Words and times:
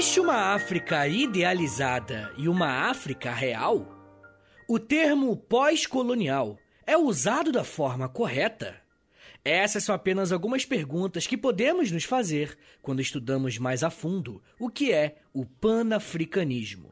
Existe 0.00 0.18
uma 0.18 0.54
África 0.54 1.06
idealizada 1.06 2.32
e 2.38 2.48
uma 2.48 2.88
África 2.88 3.30
real? 3.34 3.86
O 4.66 4.78
termo 4.78 5.36
pós-colonial 5.36 6.58
é 6.86 6.96
usado 6.96 7.52
da 7.52 7.64
forma 7.64 8.08
correta? 8.08 8.80
Essas 9.44 9.84
são 9.84 9.94
apenas 9.94 10.32
algumas 10.32 10.64
perguntas 10.64 11.26
que 11.26 11.36
podemos 11.36 11.90
nos 11.90 12.04
fazer 12.04 12.56
quando 12.80 13.02
estudamos 13.02 13.58
mais 13.58 13.84
a 13.84 13.90
fundo 13.90 14.42
o 14.58 14.70
que 14.70 14.90
é 14.90 15.16
o 15.34 15.44
panafricanismo. 15.44 16.89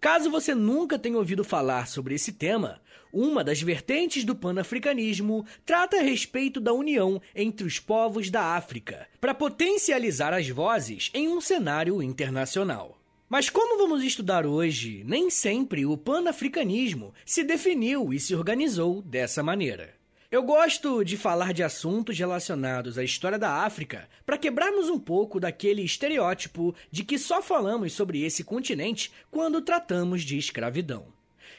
Caso 0.00 0.30
você 0.30 0.54
nunca 0.54 0.98
tenha 0.98 1.18
ouvido 1.18 1.42
falar 1.42 1.86
sobre 1.86 2.14
esse 2.14 2.32
tema, 2.32 2.80
uma 3.12 3.42
das 3.42 3.60
vertentes 3.60 4.24
do 4.24 4.34
panafricanismo 4.34 5.44
trata 5.64 5.98
a 5.98 6.02
respeito 6.02 6.60
da 6.60 6.72
união 6.72 7.20
entre 7.34 7.66
os 7.66 7.78
povos 7.78 8.30
da 8.30 8.56
África, 8.56 9.08
para 9.20 9.34
potencializar 9.34 10.32
as 10.34 10.48
vozes 10.48 11.10
em 11.14 11.28
um 11.28 11.40
cenário 11.40 12.02
internacional. 12.02 12.98
Mas 13.28 13.50
como 13.50 13.76
vamos 13.76 14.02
estudar 14.02 14.46
hoje, 14.46 15.02
nem 15.06 15.28
sempre 15.28 15.84
o 15.84 15.96
panafricanismo 15.96 17.12
se 17.26 17.44
definiu 17.44 18.12
e 18.12 18.18
se 18.18 18.34
organizou 18.34 19.02
dessa 19.02 19.42
maneira. 19.42 19.97
Eu 20.30 20.42
gosto 20.42 21.02
de 21.04 21.16
falar 21.16 21.54
de 21.54 21.62
assuntos 21.62 22.18
relacionados 22.18 22.98
à 22.98 23.02
história 23.02 23.38
da 23.38 23.64
África 23.64 24.06
para 24.26 24.36
quebrarmos 24.36 24.90
um 24.90 24.98
pouco 24.98 25.40
daquele 25.40 25.80
estereótipo 25.80 26.74
de 26.90 27.02
que 27.02 27.18
só 27.18 27.40
falamos 27.40 27.94
sobre 27.94 28.22
esse 28.22 28.44
continente 28.44 29.10
quando 29.30 29.62
tratamos 29.62 30.20
de 30.20 30.36
escravidão. 30.36 31.06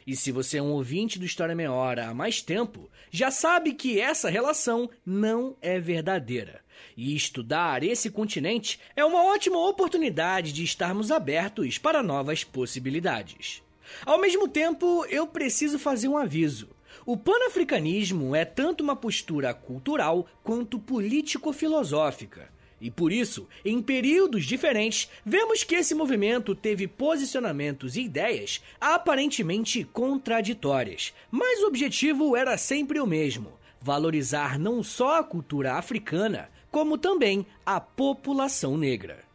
E 0.05 0.15
se 0.15 0.31
você 0.31 0.59
é 0.59 0.61
um 0.61 0.69
ouvinte 0.69 1.17
do 1.17 1.25
História 1.25 1.55
Meia 1.55 1.71
Hora 1.71 2.09
há 2.09 2.13
mais 2.13 2.43
tempo, 2.43 2.91
já 3.09 3.31
sabe 3.31 3.73
que 3.73 3.99
essa 3.99 4.29
relação 4.29 4.87
não 5.03 5.57
é 5.63 5.79
verdadeira. 5.79 6.61
E 6.95 7.15
estudar 7.15 7.83
esse 7.83 8.11
continente 8.11 8.79
é 8.95 9.03
uma 9.03 9.23
ótima 9.23 9.57
oportunidade 9.67 10.53
de 10.53 10.63
estarmos 10.63 11.09
abertos 11.09 11.79
para 11.79 12.03
novas 12.03 12.43
possibilidades. 12.43 13.63
Ao 14.05 14.21
mesmo 14.21 14.47
tempo, 14.47 15.05
eu 15.05 15.25
preciso 15.25 15.79
fazer 15.79 16.07
um 16.07 16.19
aviso. 16.19 16.69
O 17.11 17.17
panafricanismo 17.17 18.35
é 18.35 18.45
tanto 18.45 18.83
uma 18.83 18.95
postura 18.95 19.51
cultural 19.51 20.27
quanto 20.43 20.77
político-filosófica. 20.77 22.51
E 22.79 22.91
por 22.91 23.11
isso, 23.11 23.47
em 23.65 23.81
períodos 23.81 24.45
diferentes, 24.45 25.09
vemos 25.25 25.63
que 25.63 25.73
esse 25.73 25.95
movimento 25.95 26.53
teve 26.53 26.87
posicionamentos 26.87 27.97
e 27.97 28.01
ideias 28.01 28.61
aparentemente 28.79 29.83
contraditórias, 29.85 31.11
mas 31.31 31.63
o 31.63 31.65
objetivo 31.65 32.35
era 32.35 32.55
sempre 32.59 32.99
o 32.99 33.07
mesmo: 33.07 33.53
valorizar 33.81 34.59
não 34.59 34.83
só 34.83 35.17
a 35.17 35.23
cultura 35.23 35.77
africana, 35.77 36.47
como 36.69 36.95
também 36.95 37.43
a 37.65 37.81
população 37.81 38.77
negra. 38.77 39.28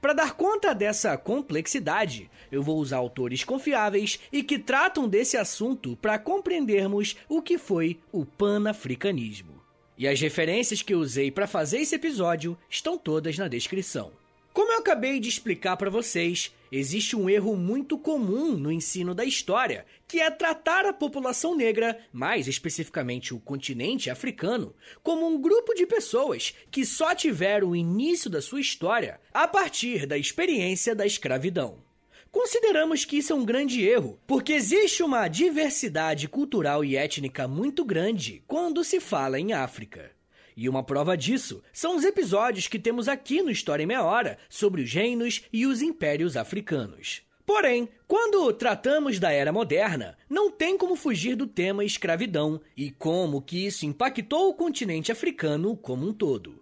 Para 0.00 0.12
dar 0.12 0.34
conta 0.34 0.74
dessa 0.74 1.16
complexidade, 1.16 2.30
eu 2.50 2.62
vou 2.62 2.78
usar 2.78 2.98
autores 2.98 3.44
confiáveis 3.44 4.18
e 4.32 4.42
que 4.42 4.58
tratam 4.58 5.08
desse 5.08 5.36
assunto 5.36 5.96
para 5.96 6.18
compreendermos 6.18 7.16
o 7.28 7.42
que 7.42 7.58
foi 7.58 8.00
o 8.12 8.24
panafricanismo. 8.24 9.62
E 9.96 10.06
as 10.06 10.20
referências 10.20 10.80
que 10.80 10.94
eu 10.94 11.00
usei 11.00 11.30
para 11.30 11.46
fazer 11.46 11.78
esse 11.78 11.94
episódio 11.94 12.56
estão 12.70 12.96
todas 12.96 13.36
na 13.36 13.48
descrição. 13.48 14.12
Como 14.52 14.72
eu 14.72 14.78
acabei 14.78 15.18
de 15.20 15.28
explicar 15.28 15.76
para 15.76 15.90
vocês, 15.90 16.54
existe 16.70 17.16
um 17.16 17.28
erro 17.28 17.56
muito 17.56 17.98
comum 17.98 18.56
no 18.56 18.70
ensino 18.70 19.14
da 19.14 19.24
história, 19.24 19.86
que 20.06 20.20
é 20.20 20.30
tratar 20.30 20.86
a 20.86 20.92
população 20.92 21.56
negra, 21.56 21.98
mais 22.12 22.48
especificamente 22.48 23.34
o 23.34 23.40
continente 23.40 24.10
africano, 24.10 24.74
como 25.02 25.26
um 25.26 25.40
grupo 25.40 25.74
de 25.74 25.86
pessoas 25.86 26.54
que 26.70 26.84
só 26.84 27.14
tiveram 27.14 27.70
o 27.70 27.76
início 27.76 28.30
da 28.30 28.40
sua 28.40 28.60
história 28.60 29.20
a 29.32 29.46
partir 29.46 30.06
da 30.06 30.18
experiência 30.18 30.94
da 30.94 31.06
escravidão. 31.06 31.86
Consideramos 32.30 33.04
que 33.04 33.18
isso 33.18 33.32
é 33.32 33.36
um 33.36 33.44
grande 33.44 33.82
erro, 33.82 34.18
porque 34.26 34.52
existe 34.52 35.02
uma 35.02 35.26
diversidade 35.28 36.28
cultural 36.28 36.84
e 36.84 36.94
étnica 36.94 37.48
muito 37.48 37.84
grande 37.84 38.42
quando 38.46 38.84
se 38.84 39.00
fala 39.00 39.40
em 39.40 39.52
África. 39.54 40.17
E 40.60 40.68
uma 40.68 40.82
prova 40.82 41.16
disso 41.16 41.62
são 41.72 41.94
os 41.94 42.02
episódios 42.02 42.66
que 42.66 42.80
temos 42.80 43.06
aqui 43.06 43.40
no 43.40 43.48
História 43.48 43.84
em 43.84 43.86
Meia 43.86 44.02
Hora 44.02 44.36
sobre 44.50 44.82
os 44.82 44.92
reinos 44.92 45.42
e 45.52 45.64
os 45.64 45.80
impérios 45.80 46.36
africanos. 46.36 47.22
Porém, 47.46 47.88
quando 48.08 48.52
tratamos 48.52 49.20
da 49.20 49.30
era 49.30 49.52
moderna, 49.52 50.18
não 50.28 50.50
tem 50.50 50.76
como 50.76 50.96
fugir 50.96 51.36
do 51.36 51.46
tema 51.46 51.84
escravidão 51.84 52.60
e 52.76 52.90
como 52.90 53.40
que 53.40 53.66
isso 53.66 53.86
impactou 53.86 54.48
o 54.48 54.54
continente 54.54 55.12
africano 55.12 55.76
como 55.76 56.08
um 56.08 56.12
todo. 56.12 56.60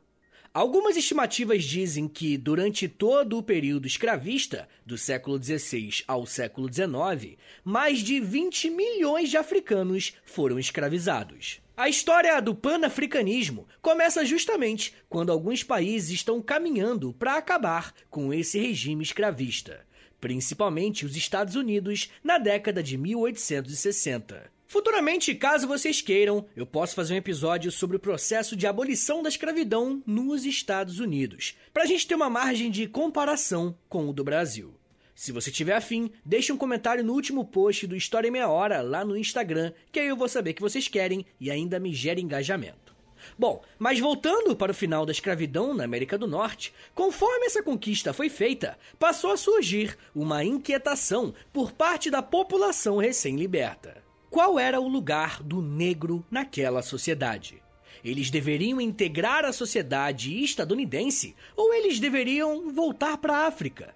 Algumas 0.53 0.95
estimativas 0.95 1.65
dizem 1.65 2.07
que, 2.07 2.37
durante 2.37 2.89
todo 2.89 3.39
o 3.39 3.43
período 3.43 3.87
escravista, 3.87 4.69
do 4.85 4.99
século 4.99 5.43
XVI 5.43 6.05
ao 6.07 6.27
século 6.27 6.71
XIX, 6.71 7.39
mais 7.65 8.01
de 8.01 8.21
20 8.21 8.69
milhões 8.69 9.31
de 9.31 9.39
africanos 9.39 10.13
foram 10.27 10.59
escravizados. 10.59 11.65
A 11.77 11.91
história 11.91 12.41
do 12.41 12.55
panafricanismo 12.55 13.69
começa 13.83 14.25
justamente 14.25 14.95
quando 15.11 15.31
alguns 15.31 15.63
países 15.63 16.09
estão 16.09 16.41
caminhando 16.41 17.13
para 17.13 17.37
acabar 17.37 17.93
com 18.09 18.33
esse 18.33 18.59
regime 18.59 19.05
escravista, 19.05 19.87
principalmente 20.19 21.05
os 21.05 21.15
Estados 21.15 21.55
Unidos 21.55 22.11
na 22.25 22.39
década 22.39 22.83
de 22.83 22.97
1860. 22.97 24.51
Futuramente, 24.67 25.35
caso 25.35 25.69
vocês 25.69 26.01
queiram, 26.01 26.47
eu 26.57 26.65
posso 26.65 26.95
fazer 26.95 27.13
um 27.13 27.19
episódio 27.19 27.71
sobre 27.71 27.99
o 27.99 28.01
processo 28.01 28.57
de 28.57 28.67
abolição 28.67 29.23
da 29.23 29.29
escravidão 29.29 30.03
nos 30.07 30.47
Estados 30.47 30.99
Unidos, 30.99 31.59
para 31.75 31.83
a 31.83 31.87
gente 31.87 32.07
ter 32.07 32.15
uma 32.15 32.31
margem 32.31 32.71
de 32.71 32.87
comparação 32.87 33.77
com 33.87 34.09
o 34.09 34.15
do 34.15 34.25
Brasil. 34.25 34.76
Se 35.17 35.33
você 35.33 35.51
tiver 35.51 35.75
afim, 35.75 36.11
deixe 36.25 36.53
um 36.53 36.57
comentário 36.57 37.03
no 37.03 37.15
último 37.15 37.45
post 37.45 37.87
do 37.87 37.97
História 37.97 38.29
em 38.29 38.31
Meia 38.31 38.49
Hora 38.49 38.83
lá 38.83 39.05
no 39.05 39.17
Instagram, 39.17 39.73
que 39.91 39.99
aí 39.99 40.07
eu 40.07 40.17
vou 40.17 40.29
saber 40.29 40.53
que 40.53 40.63
vocês 40.63 40.87
querem 40.87 41.27
e 41.41 41.51
ainda 41.51 41.81
me 41.81 41.93
gera 41.93 42.21
engajamento. 42.21 42.95
Bom, 43.37 43.61
mas 43.79 43.99
voltando 43.99 44.55
para 44.55 44.71
o 44.71 44.75
final 44.75 45.05
da 45.05 45.11
escravidão 45.11 45.75
na 45.75 45.83
América 45.83 46.17
do 46.17 46.29
Norte, 46.29 46.73
conforme 46.95 47.47
essa 47.47 47.63
conquista 47.63 48.13
foi 48.13 48.29
feita, 48.29 48.79
passou 48.99 49.33
a 49.33 49.37
surgir 49.37 49.99
uma 50.15 50.45
inquietação 50.45 51.35
por 51.53 51.73
parte 51.73 52.11
da 52.11 52.23
população 52.23 52.99
recém-liberta 52.99 54.07
qual 54.37 54.59
era 54.59 54.79
o 54.79 54.87
lugar 54.87 55.43
do 55.43 55.63
negro 55.63 56.23
naquela 56.31 56.83
sociedade. 56.83 57.63
Eles 58.05 58.31
deveriam 58.31 58.79
integrar 58.79 59.47
a 59.47 59.53
sociedade 59.53 60.45
estadunidense 60.45 61.35
ou 61.57 61.73
eles 61.73 61.99
deveriam 61.99 62.71
voltar 62.71 63.17
para 63.17 63.35
a 63.35 63.47
África? 63.47 63.95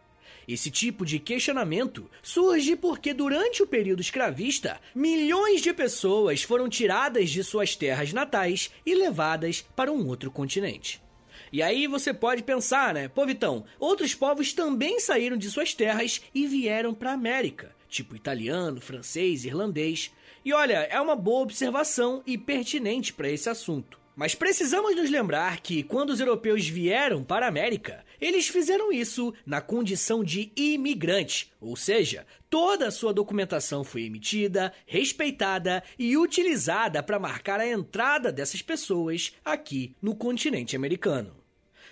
Esse 0.53 0.69
tipo 0.69 1.07
de 1.07 1.21
questionamento 1.21 2.11
surge 2.21 2.75
porque, 2.75 3.15
durante 3.15 3.63
o 3.63 3.69
período 3.69 4.01
escravista, 4.01 4.81
milhões 4.93 5.61
de 5.61 5.73
pessoas 5.73 6.43
foram 6.43 6.69
tiradas 6.69 7.31
de 7.31 7.45
suas 7.45 7.77
terras 7.77 8.13
natais 8.13 8.69
e 8.85 8.93
levadas 8.93 9.65
para 9.77 9.93
um 9.93 10.09
outro 10.09 10.29
continente. 10.29 11.01
E 11.53 11.63
aí 11.63 11.87
você 11.87 12.13
pode 12.13 12.43
pensar, 12.43 12.93
né? 12.95 13.07
Pô, 13.07 13.25
Vitão, 13.25 13.65
outros 13.79 14.13
povos 14.13 14.53
também 14.53 14.99
saíram 14.99 15.37
de 15.37 15.49
suas 15.49 15.73
terras 15.73 16.21
e 16.35 16.49
vieram 16.49 16.93
para 16.93 17.13
a 17.13 17.15
América, 17.15 17.73
tipo 17.89 18.17
italiano, 18.17 18.81
francês, 18.81 19.45
irlandês. 19.45 20.11
E 20.45 20.53
olha, 20.53 20.79
é 20.91 21.01
uma 21.01 21.15
boa 21.15 21.43
observação 21.43 22.25
e 22.27 22.37
pertinente 22.37 23.13
para 23.13 23.31
esse 23.31 23.49
assunto. 23.49 24.00
Mas 24.21 24.35
precisamos 24.35 24.95
nos 24.95 25.09
lembrar 25.09 25.63
que 25.63 25.83
quando 25.83 26.11
os 26.11 26.21
europeus 26.21 26.69
vieram 26.69 27.25
para 27.25 27.47
a 27.47 27.49
América, 27.49 28.05
eles 28.21 28.49
fizeram 28.49 28.93
isso 28.93 29.33
na 29.47 29.63
condição 29.63 30.23
de 30.23 30.53
imigrante, 30.55 31.51
ou 31.59 31.75
seja, 31.75 32.27
toda 32.51 32.89
a 32.89 32.91
sua 32.91 33.15
documentação 33.15 33.83
foi 33.83 34.03
emitida, 34.03 34.75
respeitada 34.85 35.83
e 35.99 36.19
utilizada 36.19 37.03
para 37.03 37.19
marcar 37.19 37.61
a 37.61 37.67
entrada 37.67 38.31
dessas 38.31 38.61
pessoas 38.61 39.33
aqui 39.43 39.97
no 40.03 40.15
continente 40.15 40.77
americano. 40.77 41.35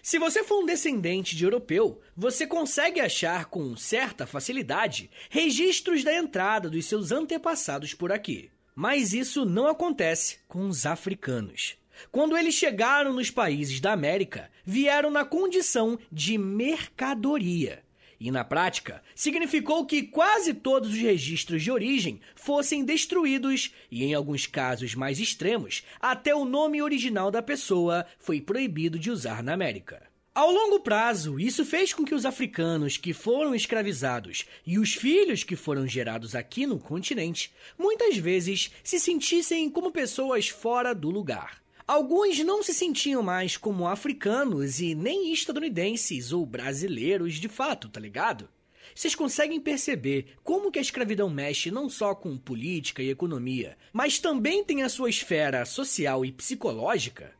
Se 0.03 0.19
você 0.19 0.45
for 0.45 0.63
um 0.63 0.67
descendente 0.67 1.35
de 1.35 1.45
europeu, 1.45 1.99
você 2.15 2.47
consegue 2.47 3.01
achar 3.01 3.47
com 3.47 3.75
certa 3.75 4.27
facilidade 4.27 5.11
registros 5.31 6.05
da 6.05 6.15
entrada 6.15 6.69
dos 6.69 6.85
seus 6.85 7.11
antepassados 7.11 7.95
por 7.95 8.13
aqui. 8.13 8.51
Mas 8.75 9.15
isso 9.15 9.47
não 9.47 9.67
acontece 9.67 10.41
com 10.47 10.69
os 10.69 10.85
africanos. 10.85 11.79
Quando 12.11 12.37
eles 12.37 12.55
chegaram 12.55 13.12
nos 13.12 13.31
países 13.31 13.81
da 13.81 13.93
América, 13.93 14.50
vieram 14.65 15.11
na 15.11 15.25
condição 15.25 15.99
de 16.11 16.39
mercadoria. 16.39 17.83
E 18.21 18.33
na 18.33 18.45
prática, 18.45 19.00
significou 19.15 19.87
que 19.87 20.03
quase 20.03 20.53
todos 20.53 20.91
os 20.91 20.99
registros 20.99 21.62
de 21.62 21.71
origem 21.71 22.21
fossem 22.35 22.85
destruídos 22.85 23.73
e, 23.91 24.03
em 24.03 24.12
alguns 24.12 24.47
casos 24.47 24.95
mais 24.95 25.21
extremos, 25.21 25.85
até 26.00 26.35
o 26.35 26.45
nome 26.45 26.83
original 26.83 27.31
da 27.31 27.41
pessoa 27.41 28.05
foi 28.19 28.41
proibido 28.41 28.99
de 28.99 29.11
usar 29.11 29.43
na 29.43 29.53
América. 29.53 30.09
Ao 30.35 30.53
longo 30.53 30.81
prazo, 30.81 31.39
isso 31.39 31.65
fez 31.65 31.93
com 31.93 32.05
que 32.05 32.15
os 32.15 32.25
africanos 32.25 32.97
que 32.97 33.12
foram 33.12 33.55
escravizados 33.55 34.47
e 34.65 34.79
os 34.79 34.95
filhos 34.95 35.43
que 35.43 35.56
foram 35.56 35.87
gerados 35.87 36.35
aqui 36.35 36.65
no 36.65 36.79
continente 36.79 37.53
muitas 37.77 38.17
vezes 38.17 38.71
se 38.85 39.00
sentissem 39.00 39.69
como 39.69 39.91
pessoas 39.91 40.49
fora 40.49 40.95
do 40.95 41.11
lugar. 41.11 41.61
Alguns 41.88 42.38
não 42.40 42.62
se 42.62 42.75
sentiam 42.75 43.23
mais 43.23 43.56
como 43.56 43.88
africanos 43.88 44.79
e 44.79 44.94
nem 44.94 45.32
estadunidenses 45.32 46.35
ou 46.35 46.44
brasileiros 46.44 47.37
de 47.37 47.49
fato, 47.49 47.88
tá 47.88 47.99
ligado? 47.99 48.46
Vocês 48.94 49.14
conseguem 49.14 49.58
perceber 49.58 50.37
como 50.44 50.70
que 50.70 50.79
a 50.79 50.82
escravidão 50.82 51.31
mexe 51.31 51.70
não 51.70 51.88
só 51.88 52.14
com 52.14 52.37
política 52.37 53.02
e 53.02 53.08
economia, 53.08 53.75
mas 53.90 54.19
também 54.19 54.62
tem 54.62 54.82
a 54.82 54.88
sua 54.90 55.08
esfera 55.08 55.64
social 55.64 56.26
e 56.26 56.31
psicológica? 56.31 57.32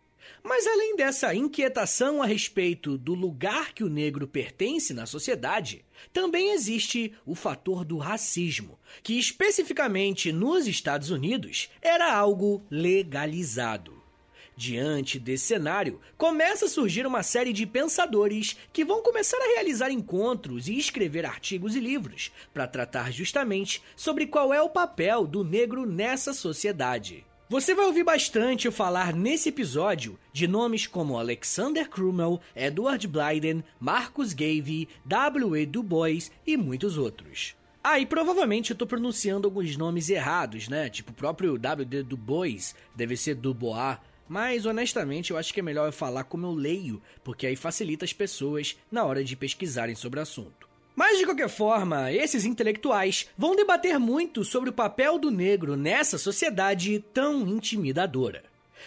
Mas 0.43 0.67
além 0.67 0.97
dessa 0.97 1.35
inquietação 1.35 2.23
a 2.23 2.27
respeito 2.27 2.97
do 2.97 3.13
lugar 3.13 3.75
que 3.75 3.85
o 3.85 3.91
negro 3.91 4.27
pertence 4.27 4.95
na 4.95 5.05
sociedade, 5.05 5.85
também 6.11 6.53
existe 6.53 7.13
o 7.27 7.35
fator 7.35 7.85
do 7.85 7.99
racismo, 7.99 8.79
que 9.03 9.19
especificamente 9.19 10.33
nos 10.33 10.67
Estados 10.67 11.11
Unidos 11.11 11.69
era 11.83 12.11
algo 12.11 12.65
legalizado. 12.71 13.98
Diante 14.59 15.21
desse 15.21 15.45
cenário, 15.45 16.01
começa 16.17 16.65
a 16.65 16.69
surgir 16.69 17.07
uma 17.07 17.23
série 17.23 17.53
de 17.53 17.65
pensadores 17.65 18.57
que 18.73 18.85
vão 18.85 19.05
começar 19.05 19.37
a 19.37 19.55
realizar 19.55 19.89
encontros 19.89 20.67
e 20.67 20.77
escrever 20.77 21.25
artigos 21.25 21.77
e 21.77 21.81
livros 21.81 22.33
para 22.53 22.67
tratar 22.67 23.13
justamente 23.13 23.81
sobre 23.95 24.27
qual 24.27 24.53
é 24.53 24.61
o 24.61 24.69
papel 24.69 25.29
do 25.29 25.45
negro 25.45 25.87
nessa 25.87 26.35
sociedade. 26.35 27.25
Você 27.49 27.73
vai 27.73 27.87
ouvir 27.87 28.03
bastante 28.03 28.69
falar 28.73 29.15
nesse 29.15 29.51
episódio 29.51 30.19
de 30.33 30.49
nomes 30.49 30.89
como 30.89 31.17
Alexander 31.17 31.89
Crummell, 31.89 32.41
Edward 32.57 33.07
Blyden, 33.07 33.63
Marcus 33.79 34.33
Garvey, 34.33 34.89
W. 35.07 35.57
E. 35.57 35.67
Du 35.67 35.85
Bois 35.85 36.33
e 36.45 36.57
muitos 36.57 36.99
outros. 36.99 37.55
Ah, 37.83 37.99
e 37.99 38.05
provavelmente 38.05 38.73
eu 38.73 38.77
tô 38.77 38.87
pronunciando 38.87 39.47
alguns 39.47 39.77
nomes 39.77 40.11
errados, 40.11 40.69
né? 40.69 40.91
Tipo 40.91 41.13
o 41.13 41.15
próprio 41.15 41.57
W. 41.57 42.03
Du 42.03 42.17
Bois, 42.17 42.75
deve 42.95 43.17
ser 43.17 43.37
Dubois, 43.37 43.99
mas 44.29 44.67
honestamente 44.67 45.31
eu 45.31 45.37
acho 45.37 45.53
que 45.53 45.61
é 45.61 45.63
melhor 45.63 45.87
eu 45.87 45.93
falar 45.93 46.25
como 46.25 46.47
eu 46.47 46.53
leio, 46.53 47.03
porque 47.25 47.47
aí 47.47 47.57
facilita 47.57 48.05
as 48.05 48.13
pessoas 48.13 48.77
na 48.91 49.05
hora 49.05 49.25
de 49.25 49.37
pesquisarem 49.37 49.95
sobre 49.95 50.21
o 50.21 50.23
assunto. 50.23 50.69
Mas 50.95 51.17
de 51.17 51.25
qualquer 51.25 51.49
forma, 51.49 52.13
esses 52.13 52.45
intelectuais 52.45 53.29
vão 53.39 53.55
debater 53.55 53.99
muito 54.01 54.45
sobre 54.45 54.71
o 54.71 54.73
papel 54.73 55.17
do 55.17 55.31
negro 55.31 55.77
nessa 55.77 56.19
sociedade 56.19 57.05
tão 57.15 57.47
intimidadora. 57.47 58.43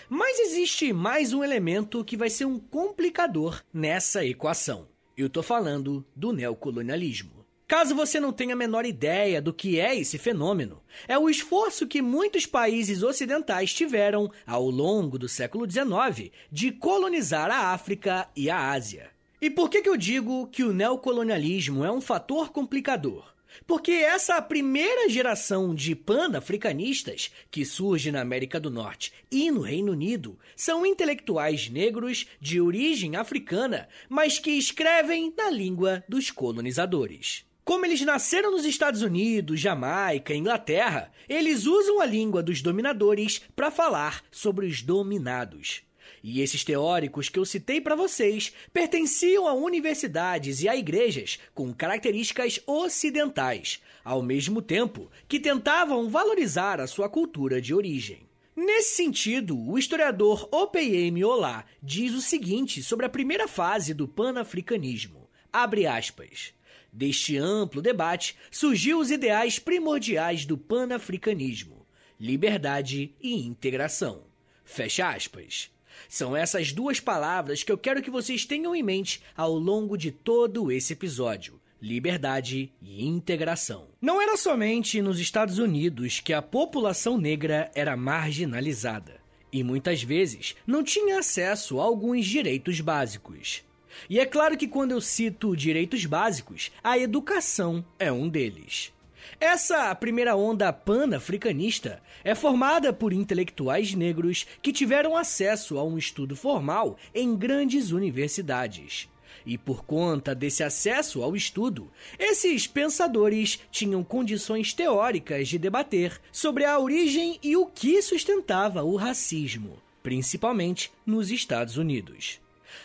Mas 0.09 0.39
existe 0.39 0.91
mais 0.91 1.31
um 1.31 1.43
elemento 1.43 2.03
que 2.03 2.17
vai 2.17 2.29
ser 2.29 2.45
um 2.45 2.59
complicador 2.59 3.61
nessa 3.73 4.25
equação. 4.25 4.89
Eu 5.15 5.29
tô 5.29 5.41
falando 5.41 6.05
do 6.13 6.33
neocolonialismo. 6.33 7.40
Caso 7.71 7.95
você 7.95 8.19
não 8.19 8.33
tenha 8.33 8.53
a 8.53 8.57
menor 8.57 8.85
ideia 8.85 9.41
do 9.41 9.53
que 9.53 9.79
é 9.79 9.97
esse 9.97 10.17
fenômeno, 10.17 10.81
é 11.07 11.17
o 11.17 11.29
esforço 11.29 11.87
que 11.87 12.01
muitos 12.01 12.45
países 12.45 13.01
ocidentais 13.01 13.73
tiveram 13.73 14.29
ao 14.45 14.69
longo 14.69 15.17
do 15.17 15.29
século 15.29 15.65
XIX 15.65 16.31
de 16.51 16.73
colonizar 16.73 17.49
a 17.49 17.71
África 17.71 18.27
e 18.35 18.49
a 18.49 18.71
Ásia. 18.71 19.09
E 19.41 19.49
por 19.49 19.69
que, 19.69 19.81
que 19.81 19.87
eu 19.87 19.95
digo 19.95 20.47
que 20.47 20.65
o 20.65 20.73
neocolonialismo 20.73 21.85
é 21.85 21.89
um 21.89 22.01
fator 22.01 22.51
complicador? 22.51 23.33
Porque 23.65 23.93
essa 23.93 24.41
primeira 24.41 25.07
geração 25.07 25.73
de 25.73 25.95
pan-africanistas 25.95 27.31
que 27.49 27.63
surge 27.63 28.11
na 28.11 28.19
América 28.19 28.59
do 28.59 28.69
Norte 28.69 29.13
e 29.31 29.49
no 29.49 29.61
Reino 29.61 29.93
Unido 29.93 30.37
são 30.57 30.85
intelectuais 30.85 31.69
negros 31.69 32.27
de 32.37 32.59
origem 32.59 33.15
africana, 33.15 33.87
mas 34.09 34.37
que 34.37 34.51
escrevem 34.51 35.33
na 35.37 35.49
língua 35.49 36.03
dos 36.09 36.29
colonizadores. 36.29 37.49
Como 37.63 37.85
eles 37.85 38.01
nasceram 38.01 38.51
nos 38.51 38.65
Estados 38.65 39.03
Unidos, 39.03 39.59
Jamaica, 39.59 40.33
Inglaterra, 40.33 41.11
eles 41.29 41.65
usam 41.65 42.01
a 42.01 42.05
língua 42.05 42.41
dos 42.41 42.61
dominadores 42.61 43.41
para 43.55 43.69
falar 43.69 44.23
sobre 44.31 44.65
os 44.65 44.81
dominados. 44.81 45.83
E 46.23 46.41
esses 46.41 46.63
teóricos 46.63 47.29
que 47.29 47.37
eu 47.37 47.45
citei 47.45 47.79
para 47.79 47.95
vocês 47.95 48.51
pertenciam 48.73 49.47
a 49.47 49.53
universidades 49.53 50.61
e 50.61 50.69
a 50.69 50.75
igrejas 50.75 51.39
com 51.53 51.73
características 51.73 52.59
ocidentais, 52.65 53.81
ao 54.03 54.21
mesmo 54.21 54.61
tempo 54.61 55.11
que 55.27 55.39
tentavam 55.39 56.09
valorizar 56.09 56.79
a 56.79 56.87
sua 56.87 57.09
cultura 57.09 57.61
de 57.61 57.73
origem. 57.73 58.27
Nesse 58.55 58.95
sentido, 58.95 59.57
o 59.57 59.77
historiador 59.77 60.47
OPM 60.51 61.23
Olá 61.23 61.63
diz 61.81 62.13
o 62.13 62.21
seguinte 62.21 62.83
sobre 62.83 63.05
a 63.05 63.09
primeira 63.09 63.47
fase 63.47 63.93
do 63.93 64.07
panafricanismo. 64.07 65.29
Abre 65.53 65.87
aspas. 65.87 66.53
Deste 66.91 67.37
amplo 67.37 67.81
debate 67.81 68.35
surgiu 68.49 68.99
os 68.99 69.11
ideais 69.11 69.57
primordiais 69.57 70.45
do 70.45 70.57
panafricanismo: 70.57 71.85
liberdade 72.19 73.15
e 73.21 73.45
integração. 73.45 74.23
Fecha 74.65 75.09
aspas. 75.09 75.71
São 76.09 76.35
essas 76.35 76.71
duas 76.71 76.99
palavras 76.99 77.63
que 77.63 77.71
eu 77.71 77.77
quero 77.77 78.01
que 78.01 78.09
vocês 78.09 78.45
tenham 78.45 78.75
em 78.75 78.83
mente 78.83 79.21
ao 79.35 79.53
longo 79.53 79.97
de 79.97 80.11
todo 80.11 80.71
esse 80.71 80.93
episódio: 80.93 81.61
liberdade 81.81 82.71
e 82.81 83.05
integração. 83.05 83.87
Não 84.01 84.21
era 84.21 84.35
somente 84.35 85.01
nos 85.01 85.19
Estados 85.19 85.59
Unidos 85.59 86.19
que 86.19 86.33
a 86.33 86.41
população 86.41 87.17
negra 87.17 87.71
era 87.73 87.95
marginalizada 87.95 89.21
e 89.51 89.63
muitas 89.63 90.01
vezes 90.01 90.55
não 90.65 90.83
tinha 90.83 91.19
acesso 91.19 91.79
a 91.79 91.83
alguns 91.83 92.25
direitos 92.25 92.79
básicos. 92.79 93.63
E 94.09 94.19
é 94.19 94.25
claro 94.25 94.57
que 94.57 94.67
quando 94.67 94.91
eu 94.91 95.01
cito 95.01 95.55
direitos 95.55 96.05
básicos, 96.05 96.71
a 96.83 96.97
educação 96.97 97.83
é 97.97 98.11
um 98.11 98.27
deles. 98.27 98.91
Essa 99.39 99.93
primeira 99.95 100.35
onda 100.35 100.71
pan-africanista 100.71 102.01
é 102.23 102.35
formada 102.35 102.91
por 102.93 103.13
intelectuais 103.13 103.93
negros 103.93 104.45
que 104.61 104.73
tiveram 104.73 105.15
acesso 105.15 105.77
a 105.77 105.83
um 105.83 105.97
estudo 105.97 106.35
formal 106.35 106.97
em 107.13 107.35
grandes 107.35 107.91
universidades. 107.91 109.09
E 109.45 109.57
por 109.57 109.83
conta 109.83 110.35
desse 110.35 110.63
acesso 110.63 111.23
ao 111.23 111.35
estudo, 111.35 111.89
esses 112.19 112.67
pensadores 112.67 113.59
tinham 113.71 114.03
condições 114.03 114.73
teóricas 114.73 115.47
de 115.47 115.57
debater 115.57 116.19
sobre 116.31 116.63
a 116.63 116.77
origem 116.77 117.39
e 117.41 117.57
o 117.57 117.65
que 117.65 118.01
sustentava 118.01 118.83
o 118.83 118.95
racismo, 118.95 119.81
principalmente 120.03 120.91
nos 121.05 121.31
Estados 121.31 121.77
Unidos. 121.77 122.39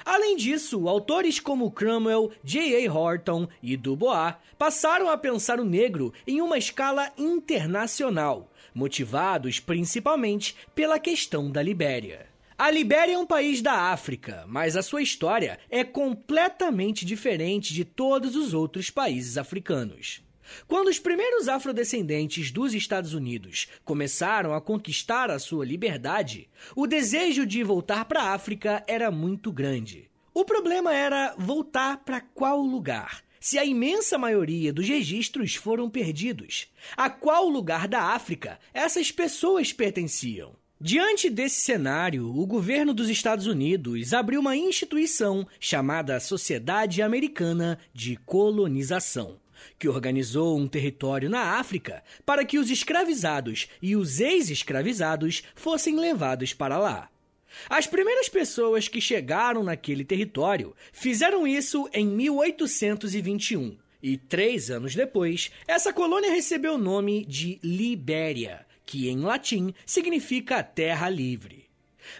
Além 0.06 0.36
disso, 0.36 0.88
autores 0.88 1.40
como 1.40 1.68
Cromwell, 1.68 2.30
J.A. 2.44 2.92
Horton 2.92 3.48
e 3.60 3.76
Dubois 3.76 4.36
passaram 4.56 5.10
a 5.10 5.18
pensar 5.18 5.58
o 5.58 5.64
negro 5.64 6.14
em 6.24 6.40
uma 6.40 6.56
escala 6.56 7.12
internacional, 7.18 8.48
motivados 8.72 9.58
principalmente 9.58 10.54
pela 10.76 11.00
questão 11.00 11.50
da 11.50 11.60
Libéria. 11.60 12.28
A 12.56 12.70
Libéria 12.70 13.14
é 13.14 13.18
um 13.18 13.26
país 13.26 13.60
da 13.60 13.90
África, 13.90 14.44
mas 14.46 14.76
a 14.76 14.82
sua 14.82 15.02
história 15.02 15.58
é 15.68 15.82
completamente 15.82 17.04
diferente 17.04 17.74
de 17.74 17.84
todos 17.84 18.36
os 18.36 18.54
outros 18.54 18.88
países 18.90 19.36
africanos. 19.36 20.22
Quando 20.66 20.88
os 20.88 20.98
primeiros 20.98 21.48
afrodescendentes 21.48 22.50
dos 22.50 22.74
Estados 22.74 23.14
Unidos 23.14 23.68
começaram 23.84 24.54
a 24.54 24.60
conquistar 24.60 25.30
a 25.30 25.38
sua 25.38 25.64
liberdade, 25.64 26.48
o 26.74 26.86
desejo 26.86 27.46
de 27.46 27.62
voltar 27.62 28.04
para 28.04 28.22
a 28.22 28.34
África 28.34 28.84
era 28.86 29.10
muito 29.10 29.52
grande. 29.52 30.10
O 30.34 30.44
problema 30.44 30.94
era 30.94 31.34
voltar 31.38 32.04
para 32.04 32.20
qual 32.20 32.60
lugar? 32.60 33.24
Se 33.40 33.58
a 33.58 33.64
imensa 33.64 34.18
maioria 34.18 34.72
dos 34.72 34.88
registros 34.88 35.54
foram 35.54 35.88
perdidos, 35.88 36.68
a 36.96 37.08
qual 37.08 37.48
lugar 37.48 37.86
da 37.86 38.02
África 38.02 38.58
essas 38.74 39.10
pessoas 39.10 39.72
pertenciam? 39.72 40.54
Diante 40.78 41.30
desse 41.30 41.62
cenário, 41.62 42.28
o 42.36 42.46
governo 42.46 42.92
dos 42.92 43.08
Estados 43.08 43.46
Unidos 43.46 44.12
abriu 44.12 44.40
uma 44.40 44.56
instituição 44.56 45.46
chamada 45.58 46.20
Sociedade 46.20 47.00
Americana 47.00 47.78
de 47.94 48.16
Colonização 48.26 49.38
que 49.78 49.88
organizou 49.88 50.58
um 50.58 50.66
território 50.68 51.30
na 51.30 51.58
África 51.58 52.02
para 52.24 52.44
que 52.44 52.58
os 52.58 52.70
escravizados 52.70 53.68
e 53.80 53.96
os 53.96 54.20
ex-escravizados 54.20 55.42
fossem 55.54 55.96
levados 55.96 56.52
para 56.52 56.78
lá. 56.78 57.10
As 57.68 57.86
primeiras 57.86 58.28
pessoas 58.28 58.88
que 58.88 59.00
chegaram 59.00 59.62
naquele 59.62 60.04
território 60.04 60.74
fizeram 60.92 61.46
isso 61.46 61.88
em 61.92 62.06
1821. 62.06 63.76
E 64.02 64.16
três 64.16 64.70
anos 64.70 64.94
depois, 64.94 65.50
essa 65.66 65.92
colônia 65.92 66.30
recebeu 66.30 66.74
o 66.74 66.78
nome 66.78 67.24
de 67.24 67.58
Libéria, 67.62 68.66
que 68.84 69.08
em 69.08 69.18
latim 69.20 69.74
significa 69.84 70.62
terra 70.62 71.08
livre. 71.08 71.66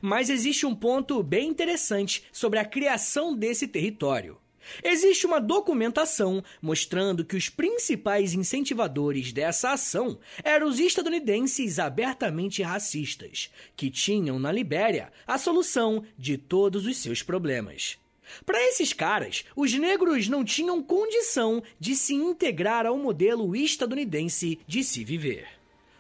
Mas 0.03 0.29
existe 0.29 0.67
um 0.67 0.75
ponto 0.75 1.23
bem 1.23 1.49
interessante 1.49 2.25
sobre 2.33 2.59
a 2.59 2.65
criação 2.65 3.37
desse 3.37 3.69
território. 3.69 4.39
Existe 4.83 5.27
uma 5.27 5.41
documentação 5.41 6.43
mostrando 6.61 7.25
que 7.25 7.37
os 7.37 7.49
principais 7.49 8.35
incentivadores 8.35 9.33
dessa 9.33 9.73
ação 9.73 10.19
eram 10.43 10.69
os 10.69 10.79
estadunidenses 10.79 11.79
abertamente 11.79 12.63
racistas, 12.63 13.51
que 13.77 13.91
tinham 13.91 14.39
na 14.39 14.53
Libéria 14.53 15.13
a 15.27 15.39
solução 15.39 16.05
de 16.19 16.37
todos 16.37 16.87
os 16.87 16.97
seus 16.97 17.23
problemas. 17.23 17.99
Para 18.45 18.63
esses 18.69 18.93
caras, 18.93 19.45
os 19.55 19.73
negros 19.75 20.29
não 20.29 20.45
tinham 20.45 20.83
condição 20.83 21.63
de 21.79 21.95
se 21.95 22.15
integrar 22.15 22.87
ao 22.87 22.99
modelo 22.99 23.55
estadunidense 23.55 24.59
de 24.67 24.83
se 24.83 25.05
viver. 25.05 25.47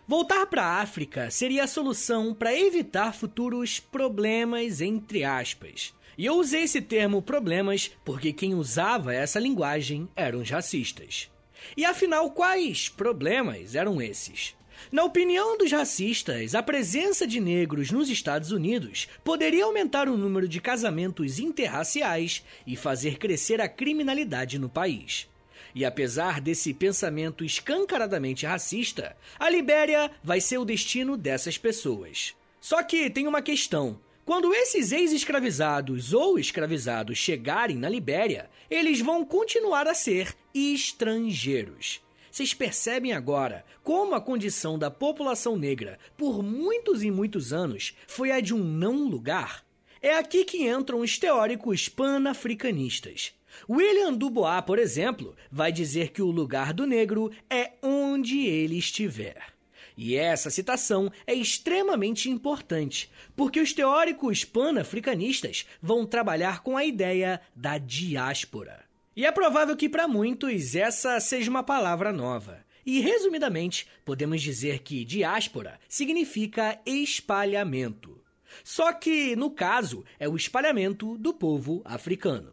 Voltar 0.09 0.47
para 0.47 0.63
a 0.63 0.81
África 0.81 1.31
seria 1.31 1.65
a 1.65 1.69
solução 1.69 2.33
para 2.33 2.57
evitar 2.57 3.13
futuros 3.13 3.81
problemas, 3.81 4.81
entre 4.81 5.25
aspas. 5.25 5.93
E 6.19 6.25
eu 6.25 6.35
usei 6.35 6.63
esse 6.63 6.81
termo 6.81 7.21
problemas 7.21 7.91
porque 8.05 8.33
quem 8.33 8.55
usava 8.55 9.15
essa 9.15 9.39
linguagem 9.39 10.09
eram 10.17 10.41
os 10.41 10.51
racistas. 10.51 11.31
E 11.77 11.85
afinal, 11.85 12.31
quais 12.31 12.89
problemas 12.89 13.75
eram 13.75 14.01
esses? 14.01 14.55
Na 14.93 15.05
opinião 15.05 15.57
dos 15.57 15.73
racistas, 15.73 16.55
a 16.55 16.63
presença 16.63 17.27
de 17.27 17.41
negros 17.41 17.91
nos 17.91 18.09
Estados 18.09 18.53
Unidos 18.53 19.09
poderia 19.25 19.65
aumentar 19.65 20.09
o 20.09 20.17
número 20.17 20.47
de 20.47 20.61
casamentos 20.61 21.39
interraciais 21.39 22.45
e 22.67 22.77
fazer 22.77 23.19
crescer 23.19 23.61
a 23.61 23.69
criminalidade 23.69 24.59
no 24.59 24.69
país. 24.69 25.29
E 25.75 25.85
apesar 25.85 26.41
desse 26.41 26.73
pensamento 26.73 27.45
escancaradamente 27.45 28.47
racista, 28.47 29.17
a 29.39 29.51
Libéria 29.51 30.11
vai 30.23 30.41
ser 30.41 30.59
o 30.59 30.65
destino 30.65 31.17
dessas 31.17 31.59
pessoas. 31.59 32.35
Só 32.61 32.83
que 32.83 33.11
tem 33.11 33.27
uma 33.27 33.43
questão. 33.43 33.99
Quando 34.27 34.53
esses 34.53 34.91
ex-escravizados 34.91 36.13
ou 36.13 36.37
escravizados 36.37 37.17
chegarem 37.17 37.77
na 37.77 37.89
Libéria, 37.89 38.51
eles 38.69 39.01
vão 39.01 39.25
continuar 39.25 39.87
a 39.87 39.95
ser 39.95 40.35
estrangeiros. 40.53 42.03
Vocês 42.29 42.53
percebem 42.53 43.13
agora 43.13 43.65
como 43.85 44.17
a 44.17 44.21
condição 44.21 44.77
da 44.77 44.91
população 44.91 45.57
negra 45.57 45.97
por 46.17 46.43
muitos 46.43 47.05
e 47.05 47.11
muitos 47.11 47.53
anos 47.53 47.97
foi 48.09 48.33
a 48.33 48.41
de 48.41 48.53
um 48.53 48.65
não 48.65 49.09
lugar? 49.09 49.65
É 50.03 50.19
aqui 50.19 50.45
que 50.45 50.69
entram 50.69 50.99
os 50.99 51.17
teóricos 51.17 51.89
panafricanistas. 51.89 53.33
William 53.71 54.13
Dubois, 54.13 54.65
por 54.67 54.81
exemplo, 54.81 55.37
vai 55.53 55.71
dizer 55.71 56.11
que 56.11 56.21
o 56.21 56.33
lugar 56.33 56.73
do 56.75 56.85
negro 56.85 57.31
é 57.49 57.75
onde 57.81 58.45
ele 58.45 58.77
estiver. 58.77 59.56
E 59.97 60.15
essa 60.15 60.51
citação 60.51 61.11
é 61.27 61.33
extremamente 61.33 62.29
importante, 62.29 63.11
porque 63.35 63.61
os 63.61 63.73
teóricos 63.73 64.45
panafricanistas 64.45 65.67
vão 65.81 66.05
trabalhar 66.05 66.63
com 66.63 66.77
a 66.77 66.85
ideia 66.85 67.41
da 67.55 67.79
diáspora. 67.79 68.85
E 69.17 69.25
é 69.25 69.33
provável 69.33 69.75
que 69.75 69.89
para 69.89 70.07
muitos 70.07 70.75
essa 70.75 71.19
seja 71.21 71.51
uma 71.51 71.63
palavra 71.63 72.13
nova. 72.13 72.65
E, 72.85 73.01
resumidamente, 73.01 73.89
podemos 74.05 74.43
dizer 74.43 74.81
que 74.81 75.05
diáspora 75.05 75.81
significa 75.89 76.79
espalhamento. 76.85 78.21
Só 78.63 78.93
que, 78.93 79.35
no 79.35 79.51
caso, 79.51 80.05
é 80.19 80.29
o 80.29 80.37
espalhamento 80.37 81.17
do 81.17 81.33
povo 81.33 81.81
africano. 81.85 82.53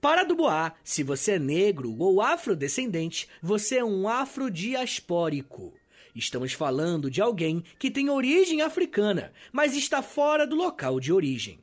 Para 0.00 0.24
Dubois, 0.24 0.72
se 0.82 1.04
você 1.04 1.32
é 1.32 1.38
negro 1.38 1.96
ou 1.96 2.20
afrodescendente, 2.20 3.28
você 3.40 3.76
é 3.76 3.84
um 3.84 4.08
afrodiaspórico. 4.08 5.72
Estamos 6.14 6.52
falando 6.52 7.10
de 7.10 7.22
alguém 7.22 7.64
que 7.78 7.90
tem 7.90 8.10
origem 8.10 8.60
africana, 8.60 9.32
mas 9.50 9.74
está 9.74 10.02
fora 10.02 10.46
do 10.46 10.56
local 10.56 11.00
de 11.00 11.12
origem. 11.12 11.58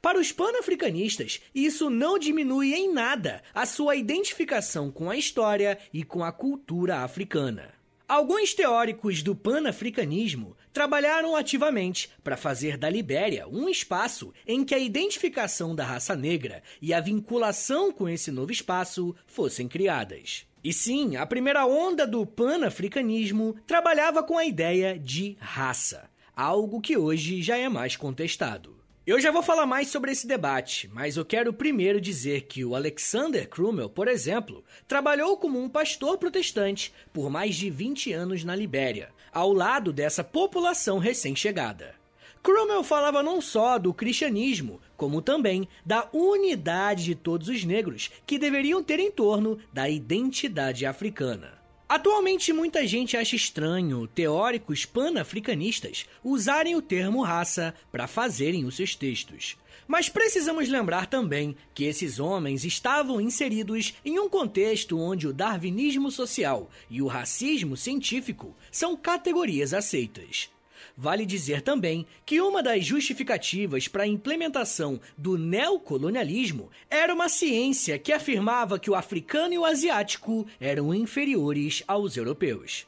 Para 0.00 0.18
os 0.18 0.32
panafricanistas, 0.32 1.40
isso 1.54 1.90
não 1.90 2.18
diminui 2.18 2.74
em 2.74 2.92
nada 2.92 3.42
a 3.54 3.66
sua 3.66 3.96
identificação 3.96 4.90
com 4.90 5.10
a 5.10 5.16
história 5.16 5.78
e 5.92 6.04
com 6.04 6.22
a 6.22 6.32
cultura 6.32 6.98
africana. 6.98 7.74
Alguns 8.08 8.52
teóricos 8.52 9.22
do 9.22 9.34
panafricanismo 9.34 10.54
trabalharam 10.72 11.34
ativamente 11.34 12.10
para 12.22 12.36
fazer 12.36 12.76
da 12.76 12.90
Libéria 12.90 13.48
um 13.48 13.68
espaço 13.68 14.34
em 14.46 14.64
que 14.64 14.74
a 14.74 14.78
identificação 14.78 15.74
da 15.74 15.84
raça 15.84 16.14
negra 16.14 16.62
e 16.80 16.92
a 16.92 17.00
vinculação 17.00 17.90
com 17.90 18.08
esse 18.08 18.30
novo 18.30 18.52
espaço 18.52 19.14
fossem 19.26 19.66
criadas. 19.66 20.46
E 20.64 20.72
sim, 20.72 21.16
a 21.16 21.26
primeira 21.26 21.66
onda 21.66 22.06
do 22.06 22.24
panafricanismo 22.24 23.56
trabalhava 23.66 24.22
com 24.22 24.38
a 24.38 24.44
ideia 24.44 24.96
de 24.96 25.36
raça, 25.40 26.08
algo 26.36 26.80
que 26.80 26.96
hoje 26.96 27.42
já 27.42 27.56
é 27.56 27.68
mais 27.68 27.96
contestado. 27.96 28.80
Eu 29.04 29.20
já 29.20 29.32
vou 29.32 29.42
falar 29.42 29.66
mais 29.66 29.88
sobre 29.88 30.12
esse 30.12 30.24
debate, 30.24 30.88
mas 30.92 31.16
eu 31.16 31.24
quero 31.24 31.52
primeiro 31.52 32.00
dizer 32.00 32.42
que 32.42 32.64
o 32.64 32.76
Alexander 32.76 33.48
Crummell, 33.48 33.90
por 33.90 34.06
exemplo, 34.06 34.64
trabalhou 34.86 35.36
como 35.36 35.60
um 35.60 35.68
pastor 35.68 36.16
protestante 36.16 36.94
por 37.12 37.28
mais 37.28 37.56
de 37.56 37.68
20 37.68 38.12
anos 38.12 38.44
na 38.44 38.54
Libéria, 38.54 39.08
ao 39.32 39.52
lado 39.52 39.92
dessa 39.92 40.22
população 40.22 41.00
recém-chegada. 41.00 42.01
Crummell 42.42 42.82
falava 42.82 43.22
não 43.22 43.40
só 43.40 43.78
do 43.78 43.94
cristianismo, 43.94 44.80
como 44.96 45.22
também 45.22 45.68
da 45.86 46.08
unidade 46.12 47.04
de 47.04 47.14
todos 47.14 47.48
os 47.48 47.64
negros 47.64 48.10
que 48.26 48.38
deveriam 48.38 48.82
ter 48.82 48.98
em 48.98 49.12
torno 49.12 49.58
da 49.72 49.88
identidade 49.88 50.84
africana. 50.84 51.62
Atualmente, 51.88 52.52
muita 52.52 52.86
gente 52.86 53.16
acha 53.16 53.36
estranho 53.36 54.08
teóricos 54.08 54.84
panafricanistas 54.84 56.06
usarem 56.24 56.74
o 56.74 56.82
termo 56.82 57.22
raça 57.22 57.74
para 57.92 58.08
fazerem 58.08 58.64
os 58.64 58.74
seus 58.74 58.96
textos. 58.96 59.56
Mas 59.86 60.08
precisamos 60.08 60.68
lembrar 60.68 61.06
também 61.06 61.54
que 61.74 61.84
esses 61.84 62.18
homens 62.18 62.64
estavam 62.64 63.20
inseridos 63.20 63.94
em 64.04 64.18
um 64.18 64.28
contexto 64.28 64.98
onde 64.98 65.28
o 65.28 65.32
darwinismo 65.32 66.10
social 66.10 66.70
e 66.88 67.02
o 67.02 67.06
racismo 67.06 67.76
científico 67.76 68.56
são 68.70 68.96
categorias 68.96 69.74
aceitas. 69.74 70.48
Vale 70.96 71.24
dizer 71.24 71.62
também 71.62 72.06
que 72.26 72.40
uma 72.40 72.62
das 72.62 72.84
justificativas 72.84 73.88
para 73.88 74.02
a 74.02 74.06
implementação 74.06 75.00
do 75.16 75.38
neocolonialismo 75.38 76.70
era 76.90 77.14
uma 77.14 77.28
ciência 77.28 77.98
que 77.98 78.12
afirmava 78.12 78.78
que 78.78 78.90
o 78.90 78.94
africano 78.94 79.54
e 79.54 79.58
o 79.58 79.64
asiático 79.64 80.46
eram 80.60 80.94
inferiores 80.94 81.82
aos 81.86 82.16
europeus. 82.16 82.86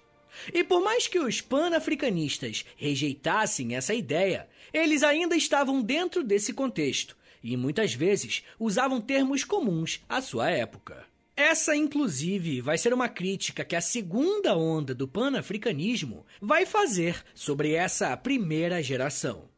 E 0.53 0.63
por 0.63 0.83
mais 0.83 1.07
que 1.07 1.19
os 1.19 1.41
panafricanistas 1.41 2.65
rejeitassem 2.77 3.75
essa 3.75 3.95
ideia, 3.95 4.49
eles 4.73 5.03
ainda 5.03 5.37
estavam 5.37 5.81
dentro 5.81 6.23
desse 6.23 6.53
contexto 6.53 7.17
e 7.43 7.57
muitas 7.57 7.95
vezes 7.95 8.43
usavam 8.59 9.01
termos 9.01 9.45
comuns 9.45 10.03
à 10.09 10.21
sua 10.21 10.51
época. 10.51 11.14
Essa, 11.37 11.75
inclusive, 11.75 12.61
vai 12.61 12.79
ser 12.79 12.95
uma 12.95 13.09
crítica 13.09 13.65
que 13.65 13.75
a 13.75 13.81
segunda 13.81 14.57
onda 14.57 14.95
do 14.95 15.09
panafricanismo 15.09 16.25
vai 16.41 16.65
fazer 16.65 17.25
sobre 17.35 17.73
essa 17.73 18.17
primeira 18.17 18.81
geração. 18.81 19.49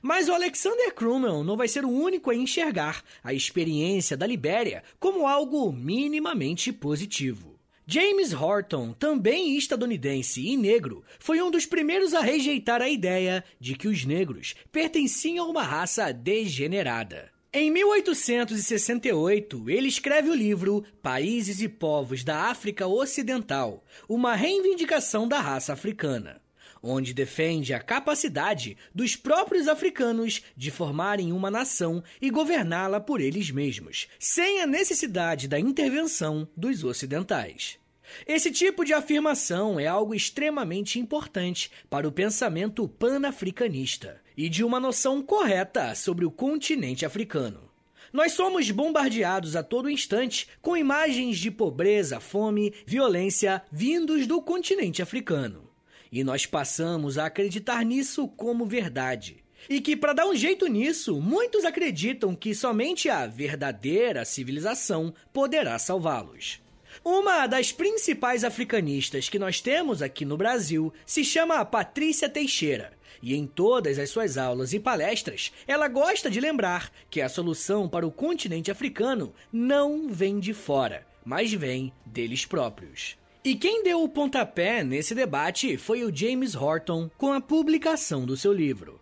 Mas 0.00 0.28
o 0.28 0.32
Alexander 0.32 0.94
Crummell 0.94 1.44
não 1.44 1.54
vai 1.54 1.68
ser 1.68 1.84
o 1.84 1.90
único 1.90 2.30
a 2.30 2.34
enxergar 2.34 3.04
a 3.22 3.34
experiência 3.34 4.16
da 4.16 4.26
Libéria 4.26 4.82
como 4.98 5.26
algo 5.26 5.70
minimamente 5.70 6.72
positivo. 6.72 7.60
James 7.86 8.32
Horton, 8.32 8.94
também 8.94 9.56
estadunidense 9.56 10.44
e 10.44 10.56
negro, 10.56 11.04
foi 11.20 11.40
um 11.42 11.50
dos 11.50 11.66
primeiros 11.66 12.14
a 12.14 12.20
rejeitar 12.20 12.80
a 12.80 12.88
ideia 12.88 13.44
de 13.60 13.76
que 13.76 13.86
os 13.86 14.06
negros 14.06 14.54
pertenciam 14.72 15.46
a 15.46 15.48
uma 15.50 15.62
raça 15.62 16.12
degenerada. 16.12 17.35
Em 17.58 17.70
1868, 17.70 19.70
ele 19.70 19.88
escreve 19.88 20.28
o 20.28 20.34
livro 20.34 20.84
Países 21.00 21.62
e 21.62 21.68
Povos 21.70 22.22
da 22.22 22.50
África 22.50 22.86
Ocidental 22.86 23.82
Uma 24.06 24.34
Reivindicação 24.34 25.26
da 25.26 25.40
Raça 25.40 25.72
Africana, 25.72 26.38
onde 26.82 27.14
defende 27.14 27.72
a 27.72 27.80
capacidade 27.80 28.76
dos 28.94 29.16
próprios 29.16 29.68
africanos 29.68 30.42
de 30.54 30.70
formarem 30.70 31.32
uma 31.32 31.50
nação 31.50 32.04
e 32.20 32.28
governá-la 32.28 33.00
por 33.00 33.22
eles 33.22 33.50
mesmos, 33.50 34.06
sem 34.20 34.60
a 34.60 34.66
necessidade 34.66 35.48
da 35.48 35.58
intervenção 35.58 36.46
dos 36.54 36.84
ocidentais. 36.84 37.78
Esse 38.26 38.50
tipo 38.50 38.84
de 38.84 38.92
afirmação 38.92 39.80
é 39.80 39.86
algo 39.86 40.14
extremamente 40.14 40.98
importante 40.98 41.70
para 41.88 42.06
o 42.06 42.12
pensamento 42.12 42.86
panafricanista 42.86 44.20
e 44.36 44.48
de 44.48 44.62
uma 44.62 44.78
noção 44.78 45.22
correta 45.22 45.94
sobre 45.94 46.24
o 46.24 46.30
continente 46.30 47.06
africano. 47.06 47.70
Nós 48.12 48.32
somos 48.32 48.70
bombardeados 48.70 49.56
a 49.56 49.62
todo 49.62 49.90
instante 49.90 50.48
com 50.62 50.76
imagens 50.76 51.38
de 51.38 51.50
pobreza, 51.50 52.20
fome, 52.20 52.72
violência 52.86 53.62
vindos 53.70 54.26
do 54.26 54.40
continente 54.40 55.02
africano. 55.02 55.70
E 56.10 56.22
nós 56.22 56.46
passamos 56.46 57.18
a 57.18 57.26
acreditar 57.26 57.84
nisso 57.84 58.28
como 58.28 58.64
verdade. 58.64 59.44
E 59.68 59.80
que, 59.80 59.96
para 59.96 60.12
dar 60.12 60.26
um 60.26 60.36
jeito 60.36 60.66
nisso, 60.66 61.20
muitos 61.20 61.64
acreditam 61.64 62.34
que 62.34 62.54
somente 62.54 63.08
a 63.08 63.26
verdadeira 63.26 64.24
civilização 64.24 65.12
poderá 65.32 65.78
salvá-los. 65.78 66.60
Uma 67.04 67.46
das 67.46 67.72
principais 67.72 68.44
africanistas 68.44 69.28
que 69.28 69.38
nós 69.38 69.60
temos 69.60 70.00
aqui 70.00 70.24
no 70.24 70.36
Brasil 70.36 70.92
se 71.04 71.24
chama 71.24 71.64
Patrícia 71.64 72.28
Teixeira. 72.28 72.95
E 73.22 73.34
em 73.34 73.46
todas 73.46 73.98
as 73.98 74.10
suas 74.10 74.36
aulas 74.36 74.72
e 74.72 74.80
palestras, 74.80 75.52
ela 75.66 75.88
gosta 75.88 76.30
de 76.30 76.40
lembrar 76.40 76.90
que 77.10 77.20
a 77.20 77.28
solução 77.28 77.88
para 77.88 78.06
o 78.06 78.12
continente 78.12 78.70
africano 78.70 79.32
não 79.52 80.08
vem 80.08 80.38
de 80.38 80.52
fora, 80.52 81.06
mas 81.24 81.52
vem 81.52 81.92
deles 82.04 82.44
próprios. 82.44 83.16
E 83.44 83.54
quem 83.54 83.84
deu 83.84 84.02
o 84.02 84.08
pontapé 84.08 84.82
nesse 84.82 85.14
debate 85.14 85.76
foi 85.76 86.02
o 86.02 86.14
James 86.14 86.54
Horton 86.54 87.08
com 87.16 87.32
a 87.32 87.40
publicação 87.40 88.26
do 88.26 88.36
seu 88.36 88.52
livro. 88.52 89.00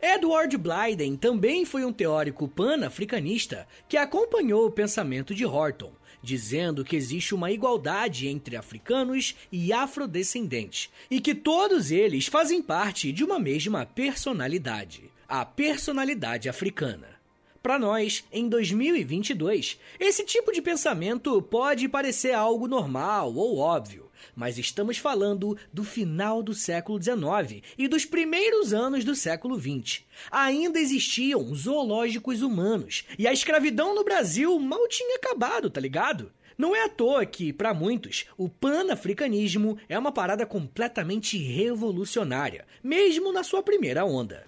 Edward 0.00 0.56
Blyden 0.56 1.16
também 1.16 1.64
foi 1.64 1.84
um 1.84 1.92
teórico 1.92 2.48
pan-africanista 2.48 3.66
que 3.88 3.96
acompanhou 3.96 4.66
o 4.66 4.70
pensamento 4.70 5.34
de 5.34 5.44
Horton 5.44 5.92
dizendo 6.22 6.84
que 6.84 6.96
existe 6.96 7.34
uma 7.34 7.50
igualdade 7.50 8.28
entre 8.28 8.56
africanos 8.56 9.34
e 9.50 9.72
afrodescendentes 9.72 10.90
e 11.10 11.20
que 11.20 11.34
todos 11.34 11.90
eles 11.90 12.26
fazem 12.26 12.62
parte 12.62 13.12
de 13.12 13.24
uma 13.24 13.38
mesma 13.38 13.84
personalidade, 13.84 15.10
a 15.28 15.44
personalidade 15.44 16.48
africana. 16.48 17.20
Para 17.62 17.78
nós, 17.78 18.24
em 18.32 18.48
2022, 18.48 19.78
esse 20.00 20.24
tipo 20.24 20.52
de 20.52 20.60
pensamento 20.60 21.40
pode 21.42 21.88
parecer 21.88 22.32
algo 22.32 22.66
normal 22.66 23.32
ou 23.34 23.58
óbvio, 23.58 24.01
mas 24.34 24.58
estamos 24.58 24.98
falando 24.98 25.56
do 25.72 25.84
final 25.84 26.42
do 26.42 26.54
século 26.54 27.00
XIX 27.02 27.62
e 27.76 27.86
dos 27.88 28.04
primeiros 28.04 28.72
anos 28.72 29.04
do 29.04 29.14
século 29.14 29.60
XX. 29.60 30.02
Ainda 30.30 30.78
existiam 30.78 31.54
zoológicos 31.54 32.42
humanos 32.42 33.04
e 33.18 33.26
a 33.26 33.32
escravidão 33.32 33.94
no 33.94 34.04
Brasil 34.04 34.58
mal 34.58 34.88
tinha 34.88 35.16
acabado, 35.16 35.70
tá 35.70 35.80
ligado? 35.80 36.32
Não 36.56 36.76
é 36.76 36.84
à 36.84 36.88
toa 36.88 37.24
que, 37.24 37.52
para 37.52 37.74
muitos, 37.74 38.26
o 38.36 38.48
panafricanismo 38.48 39.78
é 39.88 39.98
uma 39.98 40.12
parada 40.12 40.46
completamente 40.46 41.38
revolucionária, 41.38 42.66
mesmo 42.82 43.32
na 43.32 43.42
sua 43.42 43.62
primeira 43.62 44.04
onda. 44.04 44.44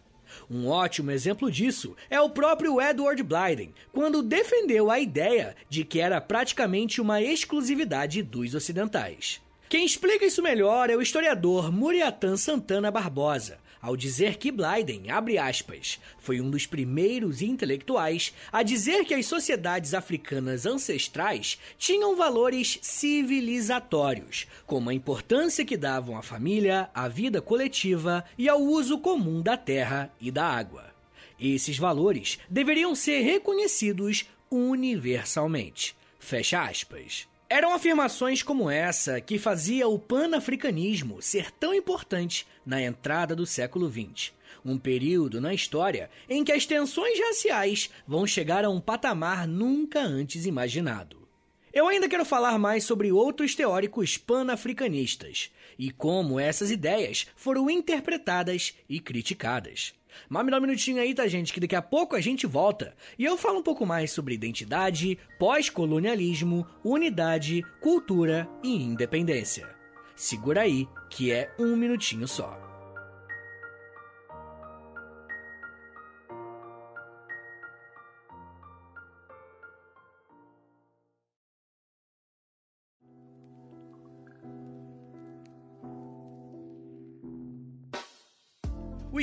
Um 0.51 0.69
ótimo 0.69 1.11
exemplo 1.11 1.51
disso 1.51 1.97
é 2.11 2.21
o 2.21 2.31
próprio 2.31 2.81
Edward 2.81 3.23
Blyden, 3.23 3.75
quando 3.93 4.23
defendeu 4.23 4.91
a 4.91 4.99
ideia 4.99 5.57
de 5.69 5.85
que 5.85 6.01
era 6.01 6.21
praticamente 6.21 7.01
uma 7.01 7.23
exclusividade 7.23 8.23
dos 8.23 8.55
ocidentais. 8.55 9.41
Quem 9.69 9.85
explica 9.85 10.27
isso 10.27 10.43
melhor 10.43 10.91
é 10.91 10.97
o 10.97 11.03
historiador 11.03 11.73
Muriatan 11.73 12.37
Santana 12.37 12.91
Barbosa, 12.91 13.59
ao 13.81 13.97
dizer 13.97 14.37
que 14.37 14.53
Blyden, 14.53 15.11
abre 15.11 15.37
aspas, 15.37 16.01
foi 16.19 16.41
um 16.41 16.49
dos 16.51 16.65
primeiros 16.65 17.43
intelectuais 17.43 18.33
a 18.53 18.63
dizer 18.63 19.05
que 19.05 19.15
as 19.15 19.27
sociedades 19.27 19.93
africanas 19.93 20.65
ancestrais 20.65 21.59
tinham 21.77 22.15
valores 22.15 22.79
civilizatórios, 22.81 24.47
como 24.67 24.91
a 24.91 24.95
importância 24.95 25.65
que 25.65 25.77
davam 25.77 26.17
à 26.17 26.23
família, 26.23 26.89
à 26.95 27.09
vida 27.09 27.43
coletiva 27.43 28.25
e 28.39 28.49
ao 28.49 28.61
uso 28.63 28.99
comum 28.99 29.43
da 29.43 29.57
terra 29.57 30.11
e 30.21 30.31
da 30.31 30.47
água. 30.47 30.95
Esses 31.39 31.77
valores 31.77 32.39
deveriam 32.49 32.95
ser 32.95 33.21
reconhecidos 33.23 34.27
universalmente. 34.51 35.97
Fecha 36.19 36.63
aspas. 36.63 37.34
Eram 37.55 37.73
afirmações 37.73 38.43
como 38.43 38.69
essa 38.69 39.21
que 39.21 39.39
fazia 39.39 39.87
o 39.87 39.97
panafricanismo 39.97 41.23
ser 41.23 41.53
tão 41.53 41.73
importante 41.73 42.49
na 42.67 42.83
entrada 42.83 43.37
do 43.37 43.47
século 43.47 43.89
XX, 43.89 44.33
um 44.65 44.77
período 44.77 45.41
na 45.41 45.55
história 45.55 46.11
em 46.29 46.43
que 46.43 46.51
as 46.51 46.67
tensões 46.67 47.17
raciais 47.17 47.91
vão 48.09 48.27
chegar 48.27 48.65
a 48.65 48.71
um 48.71 48.81
patamar 48.81 49.47
nunca 49.47 50.01
antes 50.01 50.47
imaginado. 50.47 51.29
Eu 51.73 51.87
ainda 51.87 52.09
quero 52.09 52.25
falar 52.25 52.59
mais 52.59 52.83
sobre 52.83 53.13
outros 53.13 53.55
teóricos 53.55 54.19
panafricanistas 54.19 55.53
e 55.79 55.93
como 55.93 56.41
essas 56.41 56.73
ideias 56.73 57.29
foram 57.37 57.71
interpretadas 57.71 58.75
e 58.89 58.99
criticadas. 58.99 59.95
Mas 60.29 60.45
me 60.45 60.51
dá 60.51 60.59
um 60.59 60.61
minutinho 60.61 61.01
aí, 61.01 61.15
tá, 61.15 61.27
gente? 61.27 61.53
Que 61.53 61.61
daqui 61.61 61.77
a 61.77 61.83
pouco 61.83 62.17
a 62.17 62.21
gente 62.21 62.47
volta 62.47 62.95
e 63.19 63.25
eu 63.25 63.37
falo 63.37 63.59
um 63.59 63.63
pouco 63.63 63.85
mais 63.85 64.11
sobre 64.11 64.35
identidade, 64.35 65.19
pós-colonialismo, 65.39 66.67
unidade, 66.85 67.63
cultura 67.81 68.49
e 68.63 68.75
independência. 68.75 69.69
Segura 70.17 70.63
aí, 70.63 70.89
que 71.11 71.33
é 71.33 71.53
um 71.59 71.77
minutinho 71.77 72.29
só. 72.29 72.64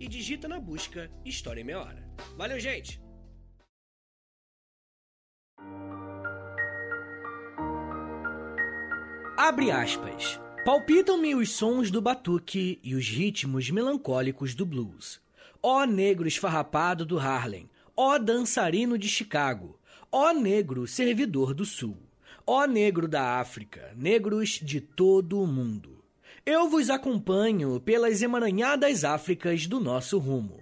e 0.00 0.08
digita 0.08 0.48
na 0.48 0.58
busca 0.58 1.10
História 1.24 1.60
em 1.60 1.64
Meia 1.64 1.80
Hora. 1.80 2.08
Valeu, 2.36 2.58
gente! 2.58 2.98
Abre 9.36 9.70
aspas. 9.70 10.40
Palpitam-me 10.64 11.34
os 11.34 11.50
sons 11.50 11.90
do 11.90 12.00
batuque 12.00 12.78
e 12.82 12.94
os 12.94 13.06
ritmos 13.06 13.68
melancólicos 13.70 14.54
do 14.54 14.64
blues. 14.64 15.20
Ó 15.62 15.84
negro 15.84 16.26
esfarrapado 16.26 17.04
do 17.04 17.18
Harlem, 17.18 17.68
ó 17.96 18.18
dançarino 18.18 18.96
de 18.96 19.08
Chicago, 19.08 19.78
ó 20.10 20.32
negro 20.32 20.86
servidor 20.86 21.52
do 21.52 21.64
Sul, 21.64 21.98
ó 22.46 22.64
negro 22.66 23.06
da 23.06 23.40
África, 23.40 23.92
negros 23.96 24.60
de 24.62 24.80
todo 24.80 25.42
o 25.42 25.46
mundo. 25.46 25.91
Eu 26.44 26.68
vos 26.68 26.90
acompanho 26.90 27.78
pelas 27.78 28.20
emaranhadas 28.20 29.04
Áfricas 29.04 29.68
do 29.68 29.78
nosso 29.78 30.18
rumo. 30.18 30.58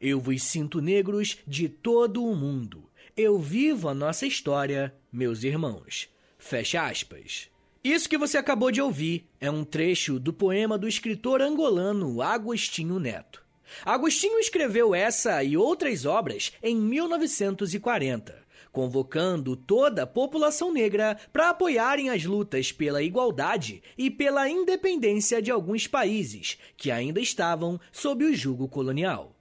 Eu 0.00 0.20
vos 0.20 0.40
sinto 0.44 0.80
negros 0.80 1.38
de 1.44 1.68
todo 1.68 2.24
o 2.24 2.36
mundo. 2.36 2.88
Eu 3.16 3.36
vivo 3.36 3.88
a 3.88 3.94
nossa 3.94 4.26
história, 4.26 4.94
meus 5.12 5.42
irmãos. 5.42 6.08
Fecha 6.38 6.86
aspas. 6.86 7.50
Isso 7.82 8.08
que 8.08 8.16
você 8.16 8.38
acabou 8.38 8.70
de 8.70 8.80
ouvir 8.80 9.28
é 9.40 9.50
um 9.50 9.64
trecho 9.64 10.20
do 10.20 10.32
poema 10.32 10.78
do 10.78 10.86
escritor 10.86 11.42
angolano 11.42 12.22
Agostinho 12.22 13.00
Neto. 13.00 13.42
Agostinho 13.84 14.38
escreveu 14.38 14.94
essa 14.94 15.42
e 15.42 15.56
outras 15.56 16.06
obras 16.06 16.52
em 16.62 16.76
1940 16.76 18.43
convocando 18.74 19.54
toda 19.54 20.02
a 20.02 20.06
população 20.06 20.72
negra 20.72 21.16
para 21.32 21.50
apoiarem 21.50 22.10
as 22.10 22.24
lutas 22.24 22.72
pela 22.72 23.04
igualdade 23.04 23.80
e 23.96 24.10
pela 24.10 24.48
independência 24.48 25.40
de 25.40 25.52
alguns 25.52 25.86
países 25.86 26.58
que 26.76 26.90
ainda 26.90 27.20
estavam 27.20 27.80
sob 27.92 28.24
o 28.24 28.34
jugo 28.34 28.66
colonial. 28.66 29.32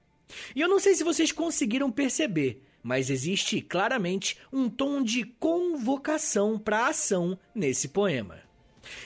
E 0.55 0.61
eu 0.61 0.69
não 0.69 0.79
sei 0.79 0.93
se 0.93 1.03
vocês 1.03 1.31
conseguiram 1.31 1.91
perceber, 1.91 2.61
mas 2.83 3.09
existe 3.09 3.59
claramente 3.59 4.37
um 4.51 4.69
tom 4.69 5.01
de 5.01 5.23
convocação 5.23 6.59
para 6.59 6.87
ação 6.87 7.37
nesse 7.55 7.87
poema. 7.87 8.42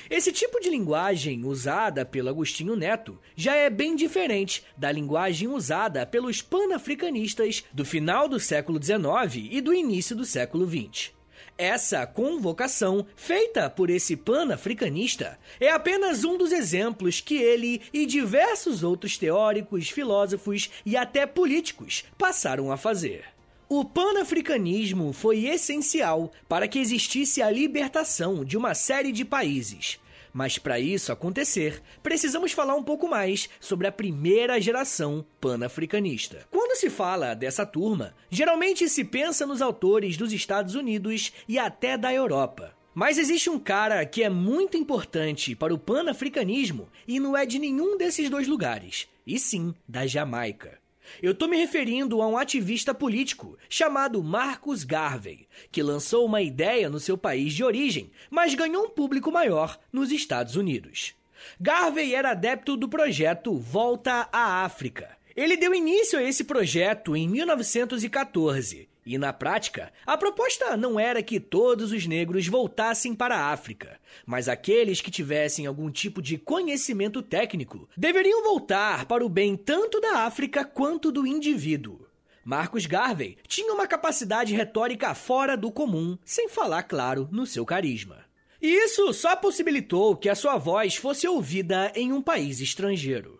Esse 0.10 0.32
tipo 0.32 0.60
de 0.60 0.70
linguagem 0.70 1.46
usada 1.46 2.06
pelo 2.06 2.30
Agostinho 2.30 2.76
Neto 2.76 3.20
já 3.36 3.56
é 3.56 3.70
bem 3.70 3.96
diferente 3.96 4.64
da 4.76 4.92
linguagem 4.92 5.48
usada 5.48 6.06
pelos 6.06 6.42
panafricanistas 6.42 7.64
do 7.74 7.86
final 7.86 8.28
do 8.28 8.40
século 8.40 8.82
XIX 8.82 9.48
e 9.52 9.62
do 9.62 9.74
início 9.74 10.16
do 10.16 10.26
século 10.26 10.68
XX. 10.68 11.12
Essa 11.58 12.06
convocação, 12.06 13.06
feita 13.16 13.68
por 13.68 13.90
esse 13.90 14.16
panafricanista, 14.16 15.40
é 15.60 15.72
apenas 15.72 16.24
um 16.24 16.38
dos 16.38 16.52
exemplos 16.52 17.20
que 17.20 17.36
ele 17.36 17.82
e 17.92 18.06
diversos 18.06 18.84
outros 18.84 19.18
teóricos, 19.18 19.90
filósofos 19.90 20.70
e 20.86 20.96
até 20.96 21.26
políticos 21.26 22.06
passaram 22.16 22.72
a 22.72 22.78
fazer. 22.78 23.37
O 23.70 23.84
panafricanismo 23.84 25.12
foi 25.12 25.46
essencial 25.46 26.32
para 26.48 26.70
que 26.70 26.80
existisse 26.80 27.42
a 27.42 27.52
libertação 27.52 28.46
de 28.46 28.56
uma 28.56 28.74
série 28.74 29.12
de 29.12 29.26
países. 29.26 30.00
Mas 30.32 30.58
para 30.58 30.80
isso 30.80 31.12
acontecer, 31.12 31.82
precisamos 32.02 32.54
falar 32.54 32.76
um 32.76 32.84
pouco 32.84 33.10
mais 33.10 33.50
sobre 33.60 33.86
a 33.86 33.92
primeira 33.92 34.62
geração 34.62 35.26
panafricanista. 35.42 36.48
Quando 36.50 36.78
se 36.78 36.90
fala 36.90 37.34
dessa 37.34 37.66
turma, 37.66 38.16
geralmente 38.30 38.88
se 38.88 39.04
pensa 39.04 39.46
nos 39.46 39.62
autores 39.62 40.16
dos 40.16 40.32
Estados 40.32 40.74
Unidos 40.74 41.34
e 41.46 41.60
até 41.60 41.98
da 41.98 42.14
Europa. 42.14 42.74
Mas 42.96 43.18
existe 43.18 43.50
um 43.50 43.60
cara 43.60 44.06
que 44.06 44.24
é 44.24 44.30
muito 44.30 44.78
importante 44.78 45.54
para 45.58 45.74
o 45.74 45.78
panafricanismo 45.78 46.88
e 47.06 47.20
não 47.20 47.36
é 47.36 47.46
de 47.46 47.60
nenhum 47.60 47.98
desses 47.98 48.30
dois 48.30 48.48
lugares, 48.48 49.10
e 49.26 49.38
sim 49.38 49.76
da 49.86 50.08
Jamaica. 50.08 50.80
Eu 51.22 51.32
estou 51.32 51.48
me 51.48 51.58
referindo 51.58 52.22
a 52.22 52.28
um 52.28 52.38
ativista 52.38 52.94
político 52.94 53.58
chamado 53.70 54.24
Marcus 54.24 54.84
Garvey, 54.84 55.48
que 55.72 55.84
lançou 55.84 56.26
uma 56.26 56.42
ideia 56.42 56.90
no 56.90 57.00
seu 57.00 57.18
país 57.18 57.54
de 57.54 57.64
origem, 57.64 58.12
mas 58.30 58.54
ganhou 58.54 58.86
um 58.86 58.90
público 58.90 59.32
maior 59.32 59.80
nos 59.92 60.12
Estados 60.12 60.56
Unidos. 60.56 61.16
Garvey 61.60 62.14
era 62.14 62.32
adepto 62.32 62.76
do 62.76 62.90
projeto 62.90 63.56
Volta 63.58 64.28
à 64.32 64.64
África. 64.64 65.18
Ele 65.36 65.56
deu 65.56 65.74
início 65.74 66.18
a 66.18 66.24
esse 66.24 66.44
projeto 66.44 67.16
em 67.16 67.28
1914 67.28 68.90
e 69.08 69.18
na 69.18 69.32
prática, 69.32 69.90
a 70.06 70.18
proposta 70.18 70.76
não 70.76 71.00
era 71.00 71.24
que 71.24 71.40
todos 71.40 71.94
os 71.94 72.06
negros 72.06 72.46
voltassem 72.46 73.16
para 73.16 73.38
a 73.38 73.52
África, 73.54 73.98
mas 74.26 74.50
aqueles 74.50 75.00
que 75.00 75.10
tivessem 75.10 75.66
algum 75.66 75.90
tipo 75.90 76.22
de 76.22 76.38
conhecimento 76.38 77.22
técnico 77.22 77.88
deveriam 77.96 78.44
voltar 78.44 79.06
para 79.06 79.26
o 79.26 79.30
bem 79.30 79.56
tanto 79.56 80.02
da 80.02 80.26
África 80.26 80.66
quanto 80.66 81.10
do 81.10 81.26
indivíduo. 81.26 82.06
Marcos 82.44 82.86
Garvey 82.86 83.38
tinha 83.48 83.74
uma 83.74 83.88
capacidade 83.88 84.54
retórica 84.54 85.16
fora 85.16 85.56
do 85.56 85.72
comum, 85.72 86.18
sem 86.26 86.50
falar, 86.50 86.84
claro, 86.84 87.30
no 87.32 87.46
seu 87.46 87.66
carisma. 87.66 88.26
E 88.62 88.68
isso 88.68 89.14
só 89.14 89.38
possibilitou 89.38 90.18
que 90.18 90.28
a 90.28 90.36
sua 90.36 90.58
voz 90.58 90.98
fosse 90.98 91.26
ouvida 91.28 91.94
em 91.96 92.12
um 92.12 92.22
país 92.22 92.60
estrangeiro. 92.60 93.37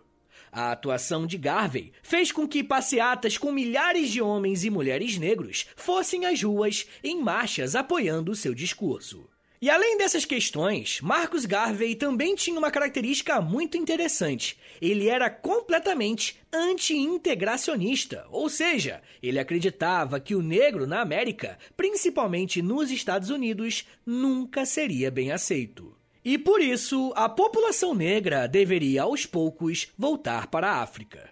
A 0.50 0.72
atuação 0.72 1.26
de 1.26 1.36
Garvey 1.36 1.92
fez 2.02 2.32
com 2.32 2.46
que 2.46 2.64
passeatas 2.64 3.36
com 3.36 3.52
milhares 3.52 4.10
de 4.10 4.20
homens 4.20 4.64
e 4.64 4.70
mulheres 4.70 5.18
negros 5.18 5.66
fossem 5.76 6.26
às 6.26 6.42
ruas 6.42 6.86
em 7.02 7.20
marchas 7.20 7.74
apoiando 7.74 8.34
seu 8.34 8.54
discurso. 8.54 9.28
E 9.60 9.68
além 9.68 9.98
dessas 9.98 10.24
questões, 10.24 11.00
Marcus 11.00 11.44
Garvey 11.44 11.96
também 11.96 12.36
tinha 12.36 12.56
uma 12.56 12.70
característica 12.70 13.40
muito 13.40 13.76
interessante. 13.76 14.56
Ele 14.80 15.08
era 15.08 15.28
completamente 15.28 16.38
anti-integracionista, 16.52 18.24
ou 18.30 18.48
seja, 18.48 19.02
ele 19.20 19.40
acreditava 19.40 20.20
que 20.20 20.36
o 20.36 20.42
negro 20.42 20.86
na 20.86 21.00
América, 21.00 21.58
principalmente 21.76 22.62
nos 22.62 22.92
Estados 22.92 23.30
Unidos, 23.30 23.84
nunca 24.06 24.64
seria 24.64 25.10
bem 25.10 25.32
aceito. 25.32 25.97
E 26.24 26.36
por 26.36 26.60
isso, 26.60 27.12
a 27.14 27.28
população 27.28 27.94
negra 27.94 28.46
deveria 28.46 29.02
aos 29.02 29.24
poucos 29.24 29.88
voltar 29.96 30.48
para 30.48 30.70
a 30.70 30.82
África. 30.82 31.30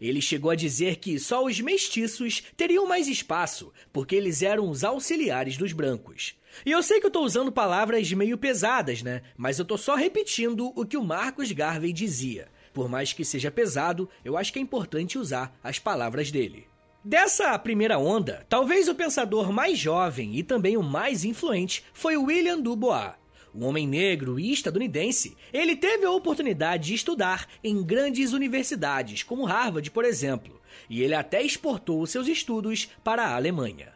Ele 0.00 0.20
chegou 0.20 0.50
a 0.50 0.54
dizer 0.54 0.96
que 0.96 1.18
só 1.18 1.44
os 1.44 1.60
mestiços 1.60 2.42
teriam 2.56 2.86
mais 2.86 3.08
espaço, 3.08 3.72
porque 3.92 4.14
eles 4.14 4.42
eram 4.42 4.68
os 4.70 4.84
auxiliares 4.84 5.56
dos 5.56 5.72
brancos. 5.72 6.36
E 6.64 6.70
eu 6.70 6.82
sei 6.82 7.00
que 7.00 7.06
eu 7.06 7.08
estou 7.08 7.24
usando 7.24 7.50
palavras 7.50 8.10
meio 8.12 8.38
pesadas, 8.38 9.02
né? 9.02 9.22
Mas 9.36 9.58
eu 9.58 9.64
estou 9.64 9.76
só 9.78 9.96
repetindo 9.96 10.72
o 10.76 10.86
que 10.86 10.96
o 10.96 11.04
Marcos 11.04 11.50
Garvey 11.50 11.92
dizia. 11.92 12.48
Por 12.72 12.88
mais 12.88 13.12
que 13.12 13.24
seja 13.24 13.50
pesado, 13.50 14.08
eu 14.24 14.36
acho 14.36 14.52
que 14.52 14.58
é 14.58 14.62
importante 14.62 15.18
usar 15.18 15.58
as 15.62 15.78
palavras 15.78 16.30
dele. 16.30 16.66
Dessa 17.04 17.58
primeira 17.58 17.98
onda, 17.98 18.44
talvez 18.48 18.88
o 18.88 18.94
pensador 18.94 19.52
mais 19.52 19.78
jovem 19.78 20.36
e 20.36 20.42
também 20.42 20.76
o 20.76 20.82
mais 20.82 21.24
influente 21.24 21.84
foi 21.92 22.16
William 22.16 22.60
Dubois 22.60 23.12
um 23.58 23.66
homem 23.66 23.88
negro 23.88 24.38
e 24.38 24.52
estadunidense, 24.52 25.36
ele 25.52 25.74
teve 25.74 26.06
a 26.06 26.12
oportunidade 26.12 26.86
de 26.86 26.94
estudar 26.94 27.48
em 27.62 27.82
grandes 27.82 28.32
universidades, 28.32 29.24
como 29.24 29.44
Harvard, 29.44 29.90
por 29.90 30.04
exemplo, 30.04 30.60
e 30.88 31.02
ele 31.02 31.14
até 31.14 31.42
exportou 31.42 32.06
seus 32.06 32.28
estudos 32.28 32.88
para 33.02 33.24
a 33.24 33.34
Alemanha. 33.34 33.92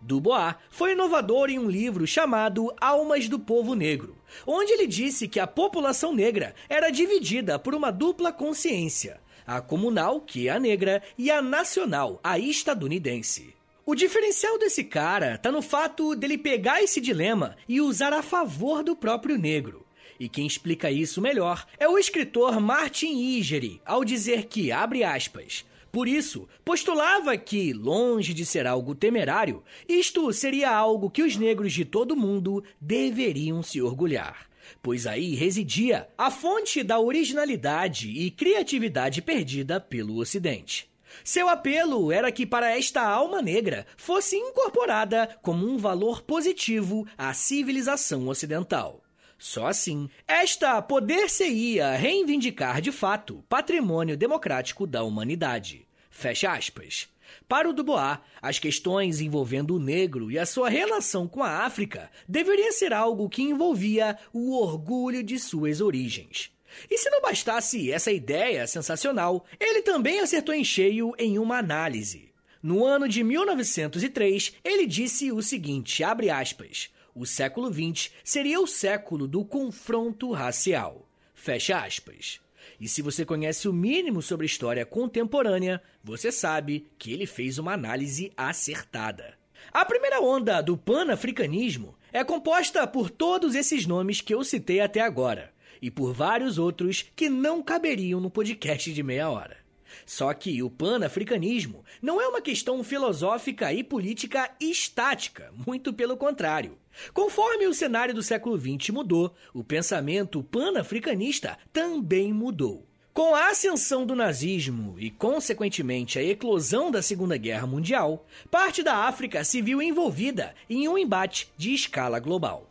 Dubois 0.00 0.54
foi 0.70 0.92
inovador 0.92 1.50
em 1.50 1.58
um 1.58 1.68
livro 1.68 2.06
chamado 2.06 2.72
Almas 2.80 3.28
do 3.28 3.38
Povo 3.38 3.74
Negro, 3.74 4.16
onde 4.46 4.72
ele 4.72 4.86
disse 4.86 5.26
que 5.26 5.40
a 5.40 5.46
população 5.46 6.14
negra 6.14 6.54
era 6.68 6.88
dividida 6.88 7.58
por 7.58 7.74
uma 7.74 7.90
dupla 7.90 8.32
consciência, 8.32 9.20
a 9.44 9.60
comunal, 9.60 10.20
que 10.20 10.46
é 10.46 10.52
a 10.52 10.60
negra, 10.60 11.02
e 11.18 11.30
a 11.30 11.42
nacional, 11.42 12.20
a 12.22 12.38
estadunidense. 12.38 13.59
O 13.90 13.94
diferencial 13.96 14.56
desse 14.56 14.84
cara 14.84 15.36
tá 15.36 15.50
no 15.50 15.60
fato 15.60 16.14
dele 16.14 16.38
pegar 16.38 16.80
esse 16.80 17.00
dilema 17.00 17.56
e 17.68 17.80
usar 17.80 18.12
a 18.12 18.22
favor 18.22 18.84
do 18.84 18.94
próprio 18.94 19.36
negro. 19.36 19.84
E 20.20 20.28
quem 20.28 20.46
explica 20.46 20.92
isso 20.92 21.20
melhor 21.20 21.66
é 21.76 21.88
o 21.88 21.98
escritor 21.98 22.60
Martin 22.60 23.18
Igeri, 23.18 23.82
ao 23.84 24.04
dizer 24.04 24.44
que, 24.44 24.70
abre 24.70 25.02
aspas, 25.02 25.66
por 25.90 26.06
isso, 26.06 26.48
postulava 26.64 27.36
que, 27.36 27.72
longe 27.72 28.32
de 28.32 28.46
ser 28.46 28.64
algo 28.64 28.94
temerário, 28.94 29.60
isto 29.88 30.32
seria 30.32 30.70
algo 30.70 31.10
que 31.10 31.24
os 31.24 31.36
negros 31.36 31.72
de 31.72 31.84
todo 31.84 32.14
mundo 32.14 32.62
deveriam 32.80 33.60
se 33.60 33.82
orgulhar. 33.82 34.48
Pois 34.80 35.04
aí 35.04 35.34
residia 35.34 36.06
a 36.16 36.30
fonte 36.30 36.84
da 36.84 37.00
originalidade 37.00 38.08
e 38.08 38.30
criatividade 38.30 39.20
perdida 39.20 39.80
pelo 39.80 40.18
Ocidente. 40.18 40.89
Seu 41.24 41.48
apelo 41.48 42.10
era 42.10 42.32
que 42.32 42.46
para 42.46 42.76
esta 42.76 43.02
alma 43.02 43.42
negra 43.42 43.86
fosse 43.96 44.36
incorporada 44.36 45.38
como 45.42 45.66
um 45.66 45.76
valor 45.76 46.22
positivo 46.22 47.06
à 47.16 47.32
civilização 47.34 48.28
ocidental. 48.28 49.02
Só 49.38 49.66
assim, 49.68 50.08
esta 50.28 50.82
poder-se-ia 50.82 51.96
reivindicar 51.96 52.80
de 52.80 52.92
fato 52.92 53.42
patrimônio 53.48 54.16
democrático 54.16 54.86
da 54.86 55.02
humanidade. 55.02 55.86
Fecha 56.10 56.52
aspas. 56.52 57.08
Para 57.48 57.68
o 57.68 57.72
Dubois, 57.72 58.18
as 58.42 58.58
questões 58.58 59.20
envolvendo 59.20 59.74
o 59.74 59.78
negro 59.78 60.30
e 60.30 60.38
a 60.38 60.44
sua 60.44 60.68
relação 60.68 61.26
com 61.26 61.42
a 61.42 61.64
África 61.64 62.10
deveria 62.28 62.70
ser 62.72 62.92
algo 62.92 63.28
que 63.28 63.42
envolvia 63.42 64.18
o 64.32 64.54
orgulho 64.60 65.22
de 65.22 65.38
suas 65.38 65.80
origens. 65.80 66.50
E 66.88 66.96
se 66.96 67.10
não 67.10 67.20
bastasse 67.20 67.90
essa 67.90 68.12
ideia 68.12 68.66
sensacional, 68.66 69.44
ele 69.58 69.82
também 69.82 70.20
acertou 70.20 70.54
em 70.54 70.64
cheio 70.64 71.12
em 71.18 71.38
uma 71.38 71.58
análise. 71.58 72.30
No 72.62 72.84
ano 72.84 73.08
de 73.08 73.24
1903, 73.24 74.54
ele 74.62 74.86
disse 74.86 75.32
o 75.32 75.42
seguinte, 75.42 76.04
abre 76.04 76.30
aspas, 76.30 76.90
o 77.14 77.26
século 77.26 77.72
XX 77.72 78.10
seria 78.22 78.60
o 78.60 78.66
século 78.66 79.26
do 79.26 79.44
confronto 79.44 80.30
racial. 80.30 81.08
Fecha 81.34 81.78
aspas. 81.78 82.40
E 82.78 82.86
se 82.86 83.02
você 83.02 83.24
conhece 83.24 83.68
o 83.68 83.72
mínimo 83.72 84.20
sobre 84.22 84.46
história 84.46 84.84
contemporânea, 84.84 85.82
você 86.04 86.30
sabe 86.30 86.86
que 86.98 87.12
ele 87.12 87.26
fez 87.26 87.58
uma 87.58 87.72
análise 87.72 88.32
acertada. 88.36 89.38
A 89.72 89.84
primeira 89.84 90.20
onda 90.20 90.60
do 90.60 90.76
panafricanismo 90.76 91.94
é 92.12 92.24
composta 92.24 92.86
por 92.86 93.10
todos 93.10 93.54
esses 93.54 93.86
nomes 93.86 94.20
que 94.20 94.34
eu 94.34 94.42
citei 94.44 94.80
até 94.80 95.00
agora 95.00 95.52
e 95.80 95.90
por 95.90 96.12
vários 96.12 96.58
outros 96.58 97.04
que 97.14 97.28
não 97.28 97.62
caberiam 97.62 98.20
no 98.20 98.30
podcast 98.30 98.92
de 98.92 99.02
meia 99.02 99.30
hora. 99.30 99.58
Só 100.06 100.32
que 100.32 100.62
o 100.62 100.70
panafricanismo 100.70 101.84
não 102.00 102.20
é 102.20 102.26
uma 102.26 102.40
questão 102.40 102.82
filosófica 102.82 103.72
e 103.72 103.82
política 103.82 104.50
estática, 104.60 105.52
muito 105.66 105.92
pelo 105.92 106.16
contrário. 106.16 106.78
Conforme 107.12 107.66
o 107.66 107.74
cenário 107.74 108.14
do 108.14 108.22
século 108.22 108.58
XX 108.58 108.90
mudou, 108.90 109.34
o 109.54 109.64
pensamento 109.64 110.42
panafricanista 110.42 111.58
também 111.72 112.32
mudou. 112.32 112.86
Com 113.12 113.34
a 113.34 113.48
ascensão 113.48 114.06
do 114.06 114.14
nazismo 114.14 114.94
e, 114.98 115.10
consequentemente, 115.10 116.18
a 116.18 116.22
eclosão 116.22 116.90
da 116.90 117.02
Segunda 117.02 117.36
Guerra 117.36 117.66
Mundial, 117.66 118.26
parte 118.50 118.82
da 118.82 118.94
África 119.08 119.42
se 119.42 119.60
viu 119.60 119.82
envolvida 119.82 120.54
em 120.68 120.88
um 120.88 120.96
embate 120.96 121.52
de 121.56 121.74
escala 121.74 122.20
global. 122.20 122.69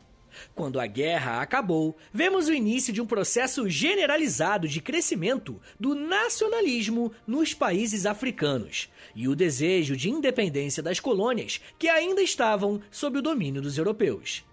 Quando 0.56 0.80
a 0.80 0.88
guerra 0.88 1.42
acabou, 1.42 1.98
vemos 2.14 2.48
o 2.48 2.54
início 2.54 2.94
de 2.94 3.02
um 3.02 3.06
processo 3.06 3.70
generalizado 3.70 4.68
de 4.68 4.82
crescimento 4.82 5.62
do 5.80 5.96
nacionalismo 5.96 7.12
nos 7.26 7.54
países 7.54 8.06
africanos 8.06 8.90
e 9.16 9.28
o 9.28 9.36
desejo 9.36 9.96
de 9.96 10.10
independência 10.10 10.84
das 10.84 11.00
colônias 11.00 11.62
que 11.78 11.88
ainda 11.88 12.22
estavam 12.22 12.82
sob 12.92 13.20
o 13.20 13.22
domínio 13.22 13.62
dos 13.62 13.78
europeus. 13.78 14.44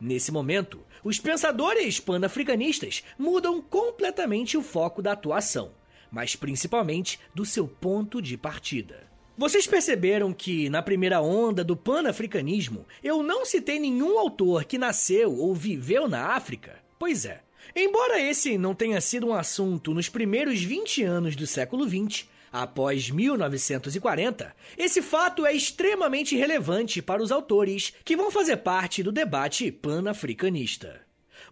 Nesse 0.00 0.32
momento, 0.32 0.80
os 1.04 1.18
pensadores 1.18 2.00
panafricanistas 2.00 3.04
mudam 3.18 3.60
completamente 3.62 4.56
o 4.56 4.62
foco 4.62 5.00
da 5.00 5.12
atuação, 5.12 5.70
mas 6.10 6.34
principalmente 6.34 7.20
do 7.34 7.44
seu 7.44 7.68
ponto 7.68 8.20
de 8.20 8.36
partida. 8.36 9.11
Vocês 9.36 9.66
perceberam 9.66 10.30
que, 10.30 10.68
na 10.68 10.82
primeira 10.82 11.22
onda 11.22 11.64
do 11.64 11.74
panafricanismo, 11.74 12.86
eu 13.02 13.22
não 13.22 13.46
citei 13.46 13.78
nenhum 13.78 14.18
autor 14.18 14.64
que 14.64 14.76
nasceu 14.76 15.34
ou 15.34 15.54
viveu 15.54 16.06
na 16.06 16.34
África? 16.34 16.78
Pois 16.98 17.24
é. 17.24 17.40
Embora 17.74 18.20
esse 18.20 18.58
não 18.58 18.74
tenha 18.74 19.00
sido 19.00 19.28
um 19.28 19.32
assunto 19.34 19.94
nos 19.94 20.08
primeiros 20.08 20.62
20 20.62 21.02
anos 21.04 21.34
do 21.34 21.46
século 21.46 21.88
XX, 21.88 22.26
após 22.52 23.08
1940, 23.10 24.54
esse 24.76 25.00
fato 25.00 25.46
é 25.46 25.54
extremamente 25.54 26.36
relevante 26.36 27.00
para 27.00 27.22
os 27.22 27.32
autores 27.32 27.94
que 28.04 28.16
vão 28.16 28.30
fazer 28.30 28.58
parte 28.58 29.02
do 29.02 29.10
debate 29.10 29.72
panafricanista. 29.72 31.00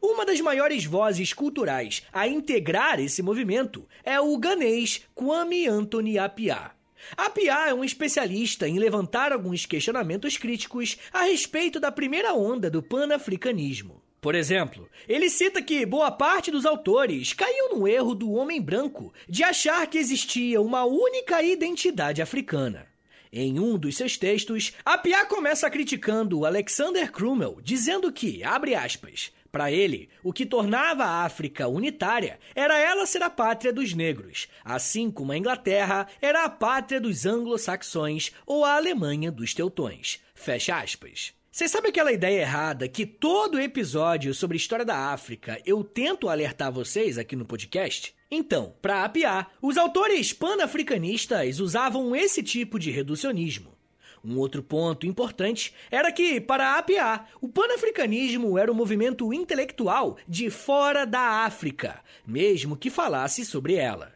Uma 0.03 0.27
das 0.27 0.41
maiores 0.41 0.85
vozes 0.85 1.33
culturais 1.33 2.03
a 2.13 2.29
integrar 2.29 3.01
esse 3.01 3.23
movimento 3.23 3.89
é 4.05 4.21
o 4.21 4.37
ganês 4.37 5.07
Kwame 5.15 5.67
Anthony 5.67 6.19
Appiah. 6.19 6.73
Apiá 7.17 7.69
é 7.69 7.75
um 7.75 7.85
especialista 7.85 8.69
em 8.69 8.79
levantar 8.79 9.33
alguns 9.33 9.67
questionamentos 9.67 10.37
críticos 10.37 10.97
a 11.13 11.23
respeito 11.23 11.79
da 11.81 11.91
primeira 11.91 12.35
onda 12.35 12.71
do 12.71 12.83
panafricanismo. 12.83 14.03
Por 14.21 14.35
exemplo, 14.35 14.89
ele 15.09 15.31
cita 15.31 15.63
que 15.63 15.87
boa 15.87 16.11
parte 16.11 16.51
dos 16.51 16.67
autores 16.67 17.33
caiu 17.33 17.75
no 17.75 17.89
erro 17.89 18.15
do 18.15 18.33
homem 18.33 18.61
branco 18.61 19.15
de 19.27 19.43
achar 19.43 19.87
que 19.87 19.97
existia 19.97 20.61
uma 20.61 20.85
única 20.85 21.43
identidade 21.43 22.21
africana. 22.21 22.87
Em 23.33 23.59
um 23.61 23.79
dos 23.79 23.97
seus 23.97 24.19
textos, 24.19 24.75
Apiá 24.85 25.25
começa 25.25 25.71
criticando 25.71 26.45
Alexander 26.45 27.11
Crummell, 27.11 27.61
dizendo 27.63 28.13
que, 28.13 28.43
abre 28.43 28.75
aspas, 28.75 29.33
para 29.51 29.71
ele, 29.71 30.09
o 30.23 30.33
que 30.33 30.47
tornava 30.47 31.05
a 31.05 31.25
África 31.25 31.69
unitária 31.69 32.39
era 32.55 32.79
ela 32.79 33.07
ser 33.07 33.23
a 33.23 33.31
pátria 33.31 33.73
dos 33.73 33.95
negros, 33.95 34.49
assim 34.65 35.11
como 35.11 35.33
a 35.33 35.37
Inglaterra 35.37 36.07
era 36.21 36.45
a 36.45 36.49
pátria 36.49 37.01
dos 37.01 37.27
anglo-saxões 37.27 38.33
ou 38.47 38.65
a 38.65 38.77
Alemanha 38.77 39.31
dos 39.31 39.55
teutões. 39.55 40.21
Fecha 40.35 40.79
aspas. 40.79 41.33
Você 41.51 41.67
sabe 41.67 41.89
aquela 41.89 42.13
ideia 42.13 42.43
errada 42.43 42.89
que 42.89 43.05
todo 43.05 43.61
episódio 43.61 44.33
sobre 44.33 44.57
história 44.57 44.85
da 44.85 45.13
África 45.13 45.61
eu 45.67 45.83
tento 45.83 46.29
alertar 46.29 46.71
vocês 46.71 47.19
aqui 47.19 47.35
no 47.35 47.45
podcast? 47.45 48.15
Então, 48.31 48.73
para 48.81 49.05
apiar, 49.05 49.51
os 49.61 49.77
autores 49.77 50.33
panafricanistas 50.33 51.59
usavam 51.59 52.15
esse 52.15 52.41
tipo 52.41 52.79
de 52.79 52.93
reducionismo. 52.93 53.80
Um 54.25 54.39
outro 54.39 54.63
ponto 54.63 55.07
importante 55.07 55.75
era 55.91 56.13
que, 56.13 56.41
para 56.41 56.77
apiar, 56.79 57.31
o 57.41 57.49
panafricanismo 57.49 58.59
era 58.59 58.71
um 58.71 58.75
movimento 58.75 59.33
intelectual 59.33 60.19
de 60.29 60.51
fora 60.51 61.07
da 61.07 61.45
África, 61.45 62.01
mesmo 62.27 62.77
que 62.77 62.91
falasse 62.91 63.45
sobre 63.45 63.75
ela. 63.75 64.13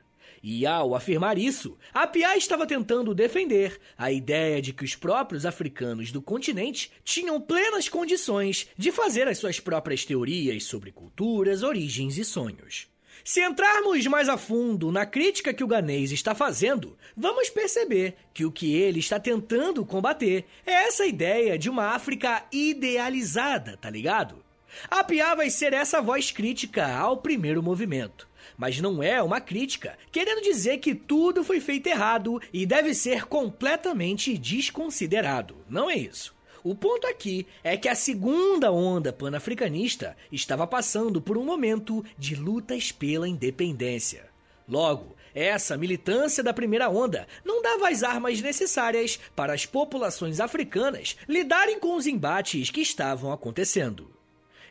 E 0.46 0.66
ao 0.66 0.94
afirmar 0.94 1.38
isso, 1.38 1.78
Apiá 1.94 2.36
estava 2.36 2.66
tentando 2.66 3.14
defender 3.14 3.80
a 3.96 4.12
ideia 4.12 4.60
de 4.60 4.74
que 4.74 4.84
os 4.84 4.94
próprios 4.94 5.46
africanos 5.46 6.12
do 6.12 6.20
continente 6.20 6.92
tinham 7.02 7.40
plenas 7.40 7.88
condições 7.88 8.68
de 8.76 8.92
fazer 8.92 9.26
as 9.26 9.38
suas 9.38 9.58
próprias 9.58 10.04
teorias 10.04 10.64
sobre 10.64 10.92
culturas, 10.92 11.62
origens 11.62 12.18
e 12.18 12.24
sonhos. 12.26 12.93
Se 13.26 13.40
entrarmos 13.40 14.06
mais 14.06 14.28
a 14.28 14.36
fundo 14.36 14.92
na 14.92 15.06
crítica 15.06 15.54
que 15.54 15.64
o 15.64 15.66
Ganês 15.66 16.12
está 16.12 16.34
fazendo, 16.34 16.94
vamos 17.16 17.48
perceber 17.48 18.16
que 18.34 18.44
o 18.44 18.52
que 18.52 18.74
ele 18.74 18.98
está 18.98 19.18
tentando 19.18 19.82
combater 19.82 20.44
é 20.66 20.72
essa 20.72 21.06
ideia 21.06 21.58
de 21.58 21.70
uma 21.70 21.94
África 21.94 22.44
idealizada, 22.52 23.78
tá 23.78 23.88
ligado? 23.88 24.44
A 24.90 25.02
Piá 25.02 25.34
vai 25.34 25.48
ser 25.48 25.72
essa 25.72 26.02
voz 26.02 26.30
crítica 26.30 26.86
ao 26.94 27.16
primeiro 27.16 27.62
movimento. 27.62 28.28
Mas 28.58 28.78
não 28.78 29.02
é 29.02 29.22
uma 29.22 29.40
crítica, 29.40 29.96
querendo 30.12 30.42
dizer 30.42 30.76
que 30.76 30.94
tudo 30.94 31.42
foi 31.42 31.60
feito 31.60 31.86
errado 31.86 32.42
e 32.52 32.66
deve 32.66 32.92
ser 32.92 33.24
completamente 33.24 34.36
desconsiderado. 34.36 35.56
Não 35.66 35.90
é 35.90 35.96
isso. 35.96 36.33
O 36.64 36.74
ponto 36.74 37.06
aqui 37.06 37.46
é 37.62 37.76
que 37.76 37.90
a 37.90 37.94
segunda 37.94 38.72
onda 38.72 39.12
panafricanista 39.12 40.16
estava 40.32 40.66
passando 40.66 41.20
por 41.20 41.36
um 41.36 41.44
momento 41.44 42.02
de 42.16 42.34
lutas 42.34 42.90
pela 42.90 43.28
independência. 43.28 44.30
Logo, 44.66 45.14
essa 45.34 45.76
militância 45.76 46.42
da 46.42 46.54
primeira 46.54 46.88
onda 46.88 47.28
não 47.44 47.60
dava 47.60 47.90
as 47.90 48.02
armas 48.02 48.40
necessárias 48.40 49.20
para 49.36 49.52
as 49.52 49.66
populações 49.66 50.40
africanas 50.40 51.18
lidarem 51.28 51.78
com 51.78 51.96
os 51.96 52.06
embates 52.06 52.70
que 52.70 52.80
estavam 52.80 53.30
acontecendo. 53.30 54.10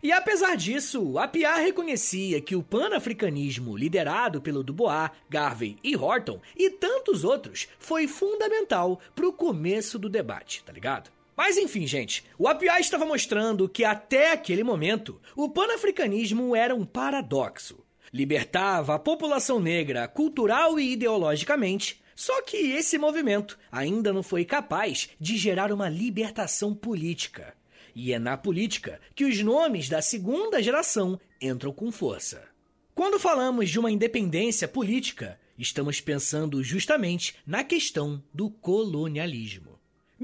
E 0.02 0.12
apesar 0.12 0.58
disso, 0.58 1.20
a 1.20 1.28
Piar 1.28 1.60
reconhecia 1.60 2.42
que 2.42 2.56
o 2.56 2.64
panafricanismo 2.64 3.78
liderado 3.78 4.42
pelo 4.42 4.64
Dubois, 4.64 5.12
Garvey 5.30 5.78
e 5.84 5.96
Horton 5.96 6.42
e 6.58 6.72
tantos 6.72 7.24
outros 7.24 7.68
foi 7.78 8.08
fundamental 8.08 9.00
para 9.14 9.28
o 9.28 9.32
começo 9.32 10.00
do 10.00 10.10
debate, 10.10 10.64
tá 10.64 10.74
ligado? 10.74 11.12
Mas 11.36 11.58
enfim, 11.58 11.88
gente, 11.88 12.24
o 12.38 12.48
API 12.48 12.80
estava 12.80 13.06
mostrando 13.06 13.68
que 13.68 13.84
até 13.84 14.32
aquele 14.32 14.64
momento 14.64 15.20
o 15.36 15.50
panafricanismo 15.50 16.56
era 16.56 16.76
um 16.76 16.86
paradoxo. 16.86 17.84
Libertava 18.12 18.94
a 18.96 19.00
população 19.00 19.60
negra 19.60 20.08
cultural 20.08 20.80
e 20.80 20.94
ideologicamente, 20.94 22.02
só 22.16 22.44
que 22.44 22.58
esse 22.58 22.98
movimento 22.98 23.58
ainda 23.72 24.14
não 24.14 24.22
foi 24.22 24.46
capaz 24.46 25.10
de 25.20 25.36
gerar 25.36 25.72
uma 25.72 25.90
libertação 25.90 26.76
política. 26.76 27.56
E 27.96 28.14
é 28.14 28.20
na 28.20 28.38
política 28.38 29.00
que 29.16 29.26
os 29.26 29.42
nomes 29.42 29.90
da 29.90 30.02
segunda 30.02 30.62
geração 30.62 31.20
entram 31.42 31.72
com 31.72 31.92
força. 31.92 32.44
Quando 32.94 33.20
falamos 33.20 33.72
de 33.72 33.80
uma 33.80 33.90
independência 33.90 34.68
política, 34.68 35.40
estamos 35.58 36.00
pensando 36.00 36.64
justamente 36.64 37.36
na 37.46 37.64
questão 37.64 38.24
do 38.32 38.50
colonialismo. 38.50 39.73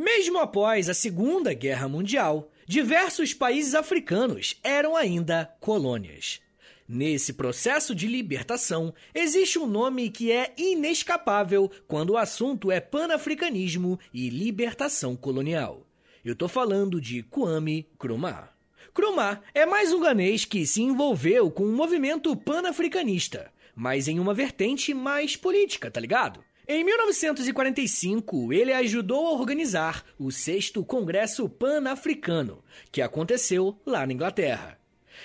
Mesmo 0.02 0.38
após 0.38 0.88
a 0.88 0.94
Segunda 0.94 1.54
Guerra 1.54 1.90
Mundial, 1.90 2.50
diversos 2.66 3.34
países 3.34 3.76
africanos 3.76 4.56
eram 4.64 4.96
ainda 4.96 5.54
colônias. 5.60 6.40
Nesse 6.88 7.34
processo 7.34 7.94
de 7.94 8.08
libertação, 8.08 8.94
existe 9.14 9.60
um 9.60 9.68
nome 9.68 10.10
que 10.10 10.32
é 10.32 10.54
inescapável 10.58 11.70
quando 11.86 12.12
o 12.12 12.18
assunto 12.18 12.72
é 12.72 12.80
panafricanismo 12.80 14.00
e 14.14 14.30
libertação 14.30 15.18
colonial. 15.18 15.86
Eu 16.24 16.34
tô 16.34 16.48
falando 16.48 17.02
de 17.02 17.22
Kwame 17.24 17.86
Nkrumah. 17.96 18.54
Nkrumah 18.92 19.42
é 19.54 19.66
mais 19.66 19.92
um 19.92 20.00
ganês 20.00 20.46
que 20.46 20.66
se 20.66 20.82
envolveu 20.82 21.52
com 21.52 21.64
o 21.64 21.68
um 21.68 21.76
movimento 21.76 22.34
panafricanista, 22.38 23.52
mas 23.76 24.08
em 24.08 24.18
uma 24.18 24.34
vertente 24.34 24.94
mais 24.94 25.36
política, 25.36 25.92
tá 25.92 26.00
ligado? 26.00 26.42
Em 26.72 26.84
1945, 26.84 28.54
ele 28.54 28.72
ajudou 28.72 29.26
a 29.26 29.32
organizar 29.32 30.06
o 30.20 30.32
sexto 30.32 30.86
Congresso 30.86 31.50
Pan-Africano, 31.50 32.64
que 32.92 33.02
aconteceu 33.02 33.76
lá 33.84 34.06
na 34.06 34.14
Inglaterra. 34.14 34.78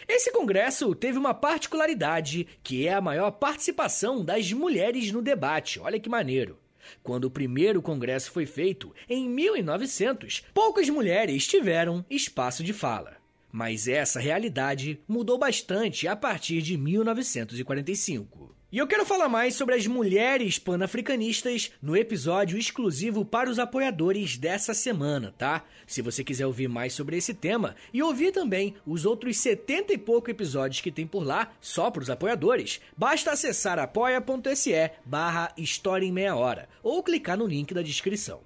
Esse 0.09 0.33
congresso 0.33 0.95
teve 0.95 1.19
uma 1.19 1.35
particularidade, 1.35 2.49
que 2.63 2.89
é 2.89 2.95
a 2.95 3.01
maior 3.03 3.31
participação 3.31 4.25
das 4.25 4.55
mulheres 4.55 5.13
no 5.13 5.21
debate. 5.21 5.79
Olha 5.79 6.01
que 6.01 6.09
maneiro. 6.09 6.59
Quando 7.03 7.27
o 7.27 7.31
primeiro 7.31 7.83
congresso 7.83 8.33
foi 8.33 8.47
feito, 8.47 8.95
em 9.07 9.29
1900, 9.29 10.47
poucas 10.55 10.89
mulheres 10.89 11.47
tiveram 11.47 12.07
espaço 12.09 12.65
de 12.65 12.73
fala. 12.73 13.19
Mas 13.53 13.87
essa 13.87 14.19
realidade 14.19 14.99
mudou 15.07 15.37
bastante 15.37 16.09
a 16.09 16.17
partir 16.17 16.63
de 16.63 16.79
1945. 16.79 18.54
E 18.75 18.79
eu 18.79 18.89
quero 18.89 19.07
falar 19.07 19.29
mais 19.29 19.55
sobre 19.55 19.77
as 19.77 19.87
mulheres 19.87 20.59
panafricanistas 20.59 21.71
no 21.81 21.97
episódio 21.97 22.59
exclusivo 22.59 23.25
para 23.25 23.49
os 23.49 23.61
apoiadores 23.61 24.37
dessa 24.37 24.75
semana, 24.75 25.33
tá? 25.39 25.63
Se 25.87 26.03
você 26.03 26.25
quiser 26.25 26.45
ouvir 26.45 26.69
mais 26.69 26.93
sobre 26.93 27.17
esse 27.17 27.33
tema 27.33 27.77
e 27.93 28.03
ouvir 28.03 28.33
também 28.33 28.75
os 28.85 29.07
outros 29.07 29.37
70 29.37 29.93
e 29.93 29.97
pouco 29.97 30.29
episódios 30.29 30.81
que 30.81 30.91
tem 30.91 31.07
por 31.07 31.25
lá, 31.25 31.53
só 31.61 31.89
para 31.89 32.03
os 32.03 32.11
apoiadores, 32.11 32.81
basta 32.97 33.31
acessar 33.31 33.79
apoia.se 33.79 34.91
barra 35.05 35.53
História 35.57 36.05
em 36.05 36.11
Meia 36.11 36.35
Hora 36.35 36.69
ou 36.83 37.01
clicar 37.01 37.39
no 37.39 37.47
link 37.47 37.73
da 37.73 37.81
descrição. 37.81 38.41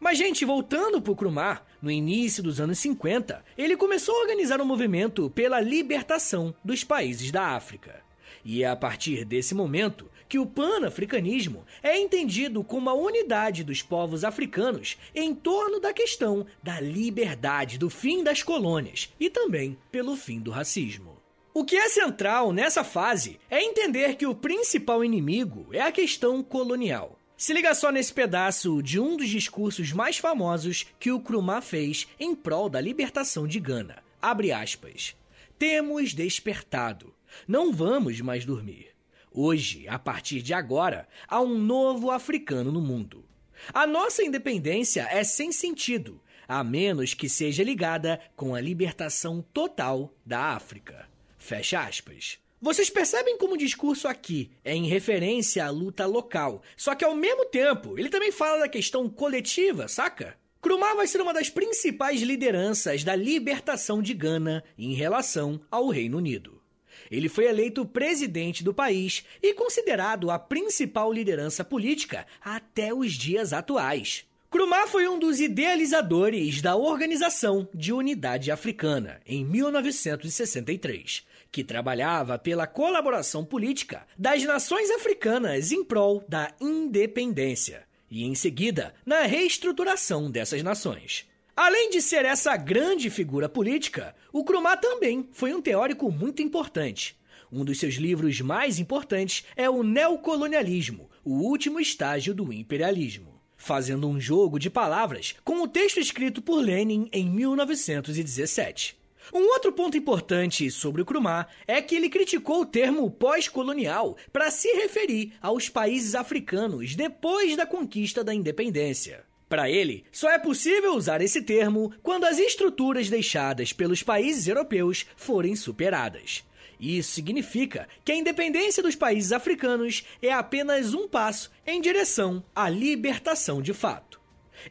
Mas, 0.00 0.18
gente, 0.18 0.44
voltando 0.44 1.00
pro 1.00 1.14
Krumar, 1.14 1.64
no 1.80 1.92
início 1.92 2.42
dos 2.42 2.60
anos 2.60 2.80
50, 2.80 3.44
ele 3.56 3.76
começou 3.76 4.16
a 4.16 4.20
organizar 4.22 4.60
um 4.60 4.64
movimento 4.64 5.30
pela 5.30 5.60
libertação 5.60 6.52
dos 6.64 6.82
países 6.82 7.30
da 7.30 7.50
África. 7.50 8.03
E 8.44 8.62
é 8.62 8.68
a 8.68 8.76
partir 8.76 9.24
desse 9.24 9.54
momento 9.54 10.10
que 10.28 10.38
o 10.38 10.46
panafricanismo 10.46 11.64
é 11.82 11.98
entendido 11.98 12.62
como 12.62 12.90
a 12.90 12.94
unidade 12.94 13.64
dos 13.64 13.82
povos 13.82 14.24
africanos 14.24 14.98
em 15.14 15.34
torno 15.34 15.80
da 15.80 15.92
questão 15.92 16.46
da 16.62 16.80
liberdade, 16.80 17.78
do 17.78 17.88
fim 17.88 18.22
das 18.22 18.42
colônias 18.42 19.12
e 19.18 19.30
também 19.30 19.78
pelo 19.90 20.16
fim 20.16 20.40
do 20.40 20.50
racismo. 20.50 21.14
O 21.52 21.64
que 21.64 21.76
é 21.76 21.88
central 21.88 22.52
nessa 22.52 22.82
fase 22.82 23.38
é 23.48 23.62
entender 23.62 24.16
que 24.16 24.26
o 24.26 24.34
principal 24.34 25.04
inimigo 25.04 25.68
é 25.72 25.80
a 25.80 25.92
questão 25.92 26.42
colonial. 26.42 27.18
Se 27.36 27.52
liga 27.52 27.74
só 27.74 27.92
nesse 27.92 28.12
pedaço 28.12 28.82
de 28.82 28.98
um 28.98 29.16
dos 29.16 29.28
discursos 29.28 29.92
mais 29.92 30.18
famosos 30.18 30.86
que 30.98 31.12
o 31.12 31.20
Krumah 31.20 31.60
fez 31.60 32.08
em 32.18 32.34
prol 32.34 32.68
da 32.68 32.80
libertação 32.80 33.46
de 33.46 33.60
Gana. 33.60 34.02
Abre 34.20 34.50
aspas. 34.50 35.16
Temos 35.58 36.12
despertado. 36.12 37.14
Não 37.46 37.72
vamos 37.72 38.20
mais 38.20 38.44
dormir. 38.44 38.88
Hoje, 39.30 39.86
a 39.88 39.98
partir 39.98 40.42
de 40.42 40.54
agora, 40.54 41.08
há 41.26 41.40
um 41.40 41.58
novo 41.58 42.10
africano 42.10 42.70
no 42.70 42.80
mundo. 42.80 43.24
A 43.72 43.86
nossa 43.86 44.22
independência 44.22 45.08
é 45.10 45.24
sem 45.24 45.50
sentido, 45.50 46.20
a 46.46 46.62
menos 46.62 47.14
que 47.14 47.28
seja 47.28 47.64
ligada 47.64 48.20
com 48.36 48.54
a 48.54 48.60
libertação 48.60 49.42
total 49.52 50.14
da 50.24 50.54
África. 50.54 51.08
Fecha 51.38 51.80
aspas. 51.80 52.38
Vocês 52.60 52.88
percebem 52.88 53.36
como 53.36 53.54
o 53.54 53.58
discurso 53.58 54.08
aqui 54.08 54.50
é 54.64 54.74
em 54.74 54.86
referência 54.86 55.66
à 55.66 55.70
luta 55.70 56.06
local, 56.06 56.62
só 56.76 56.94
que 56.94 57.04
ao 57.04 57.14
mesmo 57.14 57.44
tempo 57.44 57.98
ele 57.98 58.08
também 58.08 58.32
fala 58.32 58.60
da 58.60 58.68
questão 58.68 59.08
coletiva, 59.08 59.86
saca? 59.86 60.38
Krumah 60.62 60.94
vai 60.94 61.06
ser 61.06 61.20
uma 61.20 61.34
das 61.34 61.50
principais 61.50 62.22
lideranças 62.22 63.04
da 63.04 63.14
libertação 63.14 64.00
de 64.00 64.14
Gana 64.14 64.64
em 64.78 64.94
relação 64.94 65.60
ao 65.70 65.88
Reino 65.88 66.16
Unido. 66.16 66.63
Ele 67.10 67.28
foi 67.28 67.46
eleito 67.46 67.84
presidente 67.84 68.62
do 68.62 68.74
país 68.74 69.24
e 69.42 69.54
considerado 69.54 70.30
a 70.30 70.38
principal 70.38 71.12
liderança 71.12 71.64
política 71.64 72.26
até 72.42 72.92
os 72.92 73.12
dias 73.12 73.52
atuais. 73.52 74.24
Krumah 74.54 74.86
foi 74.86 75.08
um 75.08 75.18
dos 75.18 75.40
idealizadores 75.40 76.62
da 76.62 76.76
Organização 76.76 77.68
de 77.74 77.92
Unidade 77.92 78.52
Africana, 78.52 79.20
em 79.26 79.44
1963, 79.44 81.26
que 81.50 81.64
trabalhava 81.64 82.38
pela 82.38 82.64
colaboração 82.64 83.44
política 83.44 84.06
das 84.16 84.44
nações 84.44 84.92
africanas 84.92 85.72
em 85.72 85.82
prol 85.82 86.24
da 86.28 86.52
independência 86.60 87.82
e, 88.08 88.22
em 88.22 88.36
seguida, 88.36 88.94
na 89.04 89.22
reestruturação 89.22 90.30
dessas 90.30 90.62
nações. 90.62 91.26
Além 91.56 91.90
de 91.90 92.02
ser 92.02 92.24
essa 92.24 92.56
grande 92.56 93.08
figura 93.10 93.48
política, 93.48 94.14
o 94.32 94.44
Krumah 94.44 94.76
também 94.76 95.28
foi 95.32 95.54
um 95.54 95.62
teórico 95.62 96.10
muito 96.10 96.42
importante. 96.42 97.16
Um 97.50 97.64
dos 97.64 97.78
seus 97.78 97.94
livros 97.94 98.40
mais 98.40 98.78
importantes 98.78 99.44
é 99.56 99.70
o 99.70 99.82
Neocolonialismo, 99.82 101.08
o 101.24 101.34
último 101.34 101.78
estágio 101.78 102.34
do 102.34 102.52
imperialismo 102.52 103.34
fazendo 103.64 104.06
um 104.06 104.20
jogo 104.20 104.58
de 104.58 104.68
palavras 104.68 105.34
com 105.42 105.62
o 105.62 105.68
texto 105.68 105.98
escrito 105.98 106.42
por 106.42 106.58
Lenin 106.58 107.08
em 107.10 107.28
1917. 107.30 108.94
Um 109.32 109.40
outro 109.54 109.72
ponto 109.72 109.96
importante 109.96 110.70
sobre 110.70 111.00
o 111.00 111.04
Krumah 111.04 111.46
é 111.66 111.80
que 111.80 111.94
ele 111.94 112.10
criticou 112.10 112.60
o 112.60 112.66
termo 112.66 113.10
pós-colonial 113.10 114.18
para 114.30 114.50
se 114.50 114.68
referir 114.74 115.32
aos 115.40 115.70
países 115.70 116.14
africanos 116.14 116.94
depois 116.94 117.56
da 117.56 117.64
conquista 117.64 118.22
da 118.22 118.34
independência. 118.34 119.24
Para 119.48 119.70
ele, 119.70 120.04
só 120.10 120.30
é 120.30 120.38
possível 120.38 120.94
usar 120.94 121.20
esse 121.20 121.42
termo 121.42 121.92
quando 122.02 122.24
as 122.24 122.38
estruturas 122.38 123.08
deixadas 123.08 123.72
pelos 123.72 124.02
países 124.02 124.48
europeus 124.48 125.06
forem 125.16 125.54
superadas. 125.54 126.44
Isso 126.80 127.12
significa 127.12 127.88
que 128.04 128.12
a 128.12 128.16
independência 128.16 128.82
dos 128.82 128.96
países 128.96 129.32
africanos 129.32 130.04
é 130.20 130.32
apenas 130.32 130.92
um 130.92 131.08
passo 131.08 131.50
em 131.66 131.80
direção 131.80 132.42
à 132.54 132.68
libertação 132.68 133.62
de 133.62 133.72
fato. 133.72 134.20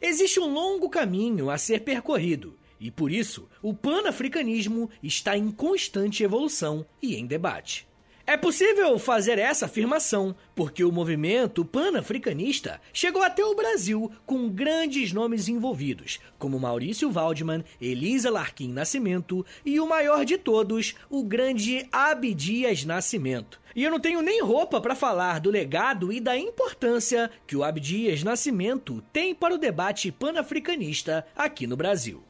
Existe 0.02 0.40
um 0.40 0.52
longo 0.52 0.90
caminho 0.90 1.50
a 1.50 1.58
ser 1.58 1.82
percorrido 1.82 2.58
e, 2.80 2.92
por 2.92 3.12
isso, 3.12 3.48
o 3.62 3.74
panafricanismo 3.74 4.90
está 5.02 5.38
em 5.38 5.50
constante 5.50 6.24
evolução 6.24 6.86
e 7.02 7.16
em 7.16 7.26
debate. 7.26 7.88
É 8.26 8.38
possível 8.38 8.98
fazer 8.98 9.38
essa 9.38 9.66
afirmação 9.66 10.34
porque 10.56 10.82
o 10.82 10.94
movimento 10.94 11.66
panafricanista 11.66 12.80
chegou 12.94 13.22
até 13.22 13.44
o 13.44 13.54
Brasil 13.54 14.10
com 14.26 14.48
grandes 14.48 15.12
nomes 15.12 15.50
envolvidos, 15.50 16.22
como 16.40 16.58
Maurício 16.58 17.12
Waldman, 17.12 17.66
Elisa 17.82 18.32
Larquim 18.32 18.72
Nascimento 18.72 19.46
e 19.66 19.78
o 19.78 19.86
maior 19.86 20.24
de 20.24 20.38
todos, 20.38 20.96
o 21.10 21.22
grande 21.22 21.86
Abdias 21.92 22.86
Nascimento. 22.86 23.60
E 23.76 23.84
eu 23.84 23.92
não 23.92 24.00
tenho 24.00 24.22
nem 24.22 24.42
roupa 24.42 24.80
para 24.80 24.96
falar 24.96 25.42
do 25.42 25.52
legado 25.52 26.14
e 26.14 26.22
da 26.22 26.38
importância 26.38 27.30
que 27.46 27.58
o 27.58 27.64
Abdias 27.64 28.24
Nascimento 28.24 29.04
tem 29.12 29.36
para 29.36 29.54
o 29.54 29.58
debate 29.58 30.14
panafricanista 30.14 31.28
aqui 31.36 31.68
no 31.68 31.76
Brasil. 31.76 32.24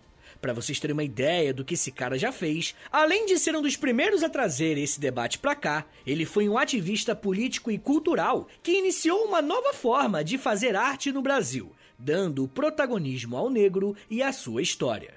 Para 0.44 0.52
vocês 0.52 0.78
terem 0.78 0.94
uma 0.94 1.06
ideia 1.06 1.54
do 1.54 1.64
que 1.64 1.76
esse 1.76 1.90
cara 1.90 2.20
já 2.20 2.30
fez, 2.30 2.76
além 2.92 3.26
de 3.26 3.40
ser 3.40 3.56
um 3.56 3.62
dos 3.62 3.78
primeiros 3.78 4.24
a 4.24 4.30
trazer 4.30 4.78
esse 4.78 5.00
debate 5.00 5.40
para 5.40 5.56
cá, 5.56 5.86
ele 6.06 6.26
foi 6.26 6.50
um 6.50 6.58
ativista 6.58 7.16
político 7.16 7.72
e 7.72 7.78
cultural 7.78 8.50
que 8.62 8.78
iniciou 8.78 9.24
uma 9.24 9.42
nova 9.42 9.72
forma 9.72 10.22
de 10.22 10.38
fazer 10.38 10.76
arte 10.76 11.14
no 11.14 11.22
Brasil, 11.22 11.72
dando 11.98 12.46
protagonismo 12.46 13.38
ao 13.38 13.50
negro 13.50 13.96
e 14.10 14.22
à 14.22 14.34
sua 14.34 14.62
história. 14.62 15.14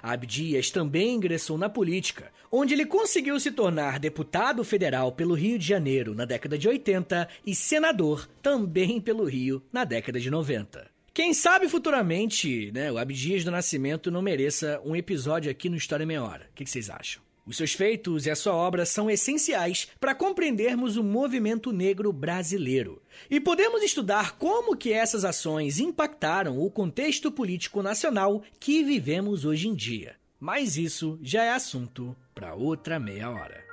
Abdias 0.00 0.70
também 0.70 1.16
ingressou 1.16 1.58
na 1.58 1.68
política, 1.68 2.30
onde 2.48 2.72
ele 2.72 2.86
conseguiu 2.86 3.40
se 3.40 3.50
tornar 3.50 3.98
deputado 3.98 4.62
federal 4.62 5.10
pelo 5.10 5.34
Rio 5.34 5.58
de 5.58 5.66
Janeiro 5.66 6.14
na 6.14 6.24
década 6.24 6.56
de 6.56 6.68
80 6.68 7.28
e 7.44 7.52
senador 7.52 8.28
também 8.40 9.00
pelo 9.00 9.24
Rio 9.24 9.60
na 9.72 9.82
década 9.82 10.20
de 10.20 10.30
90. 10.30 10.97
Quem 11.12 11.34
sabe 11.34 11.68
futuramente, 11.68 12.70
né, 12.72 12.92
o 12.92 12.98
Abdias 12.98 13.44
do 13.44 13.50
Nascimento 13.50 14.10
não 14.10 14.22
mereça 14.22 14.80
um 14.84 14.94
episódio 14.94 15.50
aqui 15.50 15.68
no 15.68 15.76
História 15.76 16.06
Meia 16.06 16.22
Hora. 16.22 16.48
O 16.50 16.54
que 16.54 16.64
vocês 16.64 16.88
acham? 16.88 17.22
Os 17.48 17.56
seus 17.56 17.72
feitos 17.72 18.26
e 18.26 18.30
a 18.30 18.36
sua 18.36 18.52
obra 18.52 18.84
são 18.84 19.10
essenciais 19.10 19.88
para 19.98 20.14
compreendermos 20.14 20.98
o 20.98 21.02
movimento 21.02 21.72
negro 21.72 22.12
brasileiro. 22.12 23.00
E 23.30 23.40
podemos 23.40 23.82
estudar 23.82 24.36
como 24.36 24.76
que 24.76 24.92
essas 24.92 25.24
ações 25.24 25.80
impactaram 25.80 26.58
o 26.58 26.70
contexto 26.70 27.32
político 27.32 27.82
nacional 27.82 28.42
que 28.60 28.84
vivemos 28.84 29.46
hoje 29.46 29.66
em 29.66 29.74
dia. 29.74 30.14
Mas 30.38 30.76
isso 30.76 31.18
já 31.22 31.42
é 31.42 31.50
assunto 31.50 32.14
para 32.34 32.54
outra 32.54 33.00
meia 33.00 33.30
hora. 33.30 33.67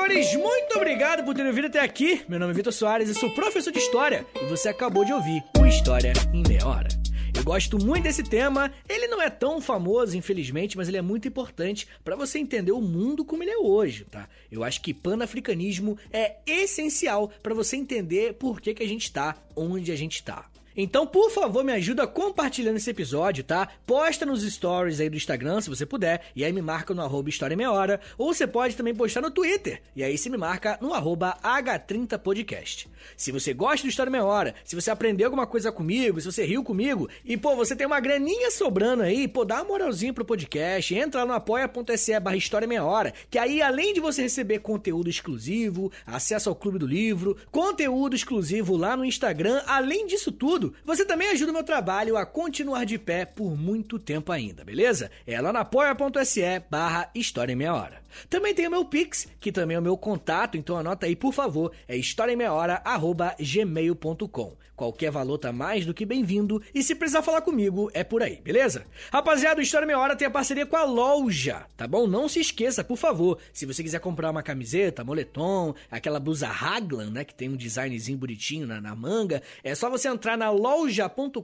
Senhores, 0.00 0.34
muito 0.34 0.76
obrigado 0.76 1.22
por 1.24 1.34
terem 1.34 1.52
vindo 1.52 1.66
até 1.66 1.78
aqui. 1.78 2.22
Meu 2.26 2.38
nome 2.38 2.52
é 2.52 2.54
Vitor 2.54 2.72
Soares 2.72 3.10
e 3.10 3.14
sou 3.14 3.28
professor 3.30 3.70
de 3.70 3.78
História. 3.78 4.26
E 4.40 4.46
você 4.46 4.70
acabou 4.70 5.04
de 5.04 5.12
ouvir 5.12 5.44
o 5.58 5.66
História 5.66 6.14
em 6.32 6.42
Meia 6.48 6.66
Hora. 6.66 6.88
Eu 7.36 7.44
gosto 7.44 7.78
muito 7.78 8.04
desse 8.04 8.22
tema. 8.22 8.72
Ele 8.88 9.06
não 9.08 9.20
é 9.20 9.28
tão 9.28 9.60
famoso, 9.60 10.16
infelizmente, 10.16 10.74
mas 10.74 10.88
ele 10.88 10.96
é 10.96 11.02
muito 11.02 11.28
importante 11.28 11.86
para 12.02 12.16
você 12.16 12.38
entender 12.38 12.72
o 12.72 12.80
mundo 12.80 13.26
como 13.26 13.42
ele 13.42 13.50
é 13.50 13.58
hoje, 13.58 14.04
tá? 14.04 14.26
Eu 14.50 14.64
acho 14.64 14.80
que 14.80 14.94
panafricanismo 14.94 15.98
é 16.10 16.36
essencial 16.46 17.30
para 17.42 17.54
você 17.54 17.76
entender 17.76 18.32
por 18.34 18.58
que, 18.58 18.72
que 18.72 18.82
a 18.82 18.88
gente 18.88 19.04
está 19.04 19.36
onde 19.54 19.92
a 19.92 19.96
gente 19.96 20.14
está. 20.14 20.49
Então, 20.76 21.06
por 21.06 21.30
favor, 21.30 21.64
me 21.64 21.72
ajuda 21.72 22.06
compartilhando 22.06 22.76
esse 22.76 22.90
episódio, 22.90 23.42
tá? 23.42 23.68
Posta 23.84 24.24
nos 24.24 24.42
stories 24.42 25.00
aí 25.00 25.10
do 25.10 25.16
Instagram, 25.16 25.60
se 25.60 25.68
você 25.68 25.84
puder, 25.84 26.22
e 26.34 26.44
aí 26.44 26.52
me 26.52 26.62
marca 26.62 26.94
no 26.94 27.02
arroba 27.02 27.28
História 27.28 27.56
Meia 27.56 27.72
Hora, 27.72 28.00
ou 28.16 28.32
você 28.32 28.46
pode 28.46 28.76
também 28.76 28.94
postar 28.94 29.20
no 29.20 29.30
Twitter, 29.30 29.82
e 29.96 30.04
aí 30.04 30.16
você 30.16 30.28
me 30.28 30.36
marca 30.36 30.78
no 30.80 30.94
arroba 30.94 31.36
H30podcast. 31.42 32.86
Se 33.16 33.32
você 33.32 33.52
gosta 33.52 33.86
do 33.86 33.90
História 33.90 34.10
Meia 34.10 34.24
Hora, 34.24 34.54
se 34.64 34.76
você 34.76 34.90
aprendeu 34.90 35.26
alguma 35.26 35.46
coisa 35.46 35.72
comigo, 35.72 36.20
se 36.20 36.30
você 36.30 36.44
riu 36.44 36.62
comigo, 36.62 37.08
e 37.24 37.36
pô, 37.36 37.56
você 37.56 37.74
tem 37.74 37.86
uma 37.86 38.00
graninha 38.00 38.50
sobrando 38.50 39.02
aí, 39.02 39.26
pô, 39.26 39.44
dá 39.44 39.56
uma 39.56 39.64
moralzinha 39.64 40.12
pro 40.12 40.24
podcast, 40.24 40.94
entra 40.94 41.20
lá 41.20 41.26
no 41.26 41.32
apoia.se 41.32 42.18
barra 42.20 42.36
História 42.36 42.68
Meia 42.68 42.84
Hora, 42.84 43.12
que 43.28 43.38
aí 43.38 43.60
além 43.60 43.92
de 43.92 44.00
você 44.00 44.22
receber 44.22 44.60
conteúdo 44.60 45.10
exclusivo, 45.10 45.90
acesso 46.06 46.48
ao 46.48 46.54
Clube 46.54 46.78
do 46.78 46.86
Livro, 46.86 47.36
conteúdo 47.50 48.14
exclusivo 48.14 48.76
lá 48.76 48.96
no 48.96 49.04
Instagram, 49.04 49.62
além 49.66 50.06
disso 50.06 50.30
tudo, 50.30 50.59
tudo, 50.60 50.74
você 50.84 51.06
também 51.06 51.28
ajuda 51.30 51.50
o 51.50 51.54
meu 51.54 51.64
trabalho 51.64 52.18
a 52.18 52.26
continuar 52.26 52.84
de 52.84 52.98
pé 52.98 53.24
por 53.24 53.56
muito 53.56 53.98
tempo 53.98 54.30
ainda, 54.30 54.62
beleza? 54.62 55.10
É 55.26 55.40
lá 55.40 55.52
na 55.52 55.60
apoia.se 55.60 56.42
barra 56.70 57.10
História 57.14 57.52
em 57.52 57.56
Meia 57.56 57.74
Hora. 57.74 58.02
Também 58.28 58.54
tem 58.54 58.66
o 58.66 58.70
meu 58.70 58.84
Pix, 58.84 59.28
que 59.40 59.52
também 59.52 59.76
é 59.76 59.80
o 59.80 59.82
meu 59.82 59.96
contato, 59.96 60.56
então 60.56 60.76
anota 60.76 61.06
aí, 61.06 61.16
por 61.16 61.32
favor, 61.32 61.72
é 61.88 61.96
historiaemmeiahora.gmail.com. 61.96 64.56
Qualquer 64.80 65.10
valor 65.10 65.36
tá 65.36 65.52
mais 65.52 65.84
do 65.84 65.92
que 65.92 66.06
bem-vindo 66.06 66.62
e 66.74 66.82
se 66.82 66.94
precisar 66.94 67.20
falar 67.20 67.42
comigo, 67.42 67.90
é 67.92 68.02
por 68.02 68.22
aí, 68.22 68.40
beleza? 68.42 68.86
Rapaziada, 69.12 69.60
o 69.60 69.62
História 69.62 69.86
Meia 69.86 69.98
Hora 69.98 70.16
tem 70.16 70.26
a 70.26 70.30
parceria 70.30 70.64
com 70.64 70.74
a 70.74 70.84
loja, 70.84 71.66
tá 71.76 71.86
bom? 71.86 72.06
Não 72.06 72.30
se 72.30 72.40
esqueça, 72.40 72.82
por 72.82 72.96
favor, 72.96 73.36
se 73.52 73.66
você 73.66 73.82
quiser 73.82 74.00
comprar 74.00 74.30
uma 74.30 74.42
camiseta, 74.42 75.04
moletom, 75.04 75.74
aquela 75.90 76.18
blusa 76.18 76.48
Raglan, 76.48 77.10
né, 77.10 77.24
que 77.24 77.34
tem 77.34 77.50
um 77.50 77.56
designzinho 77.56 78.16
bonitinho 78.16 78.66
na, 78.66 78.80
na 78.80 78.96
manga, 78.96 79.42
é 79.62 79.74
só 79.74 79.90
você 79.90 80.08
entrar 80.08 80.38
na 80.38 80.48
loja.com.br, 80.48 81.42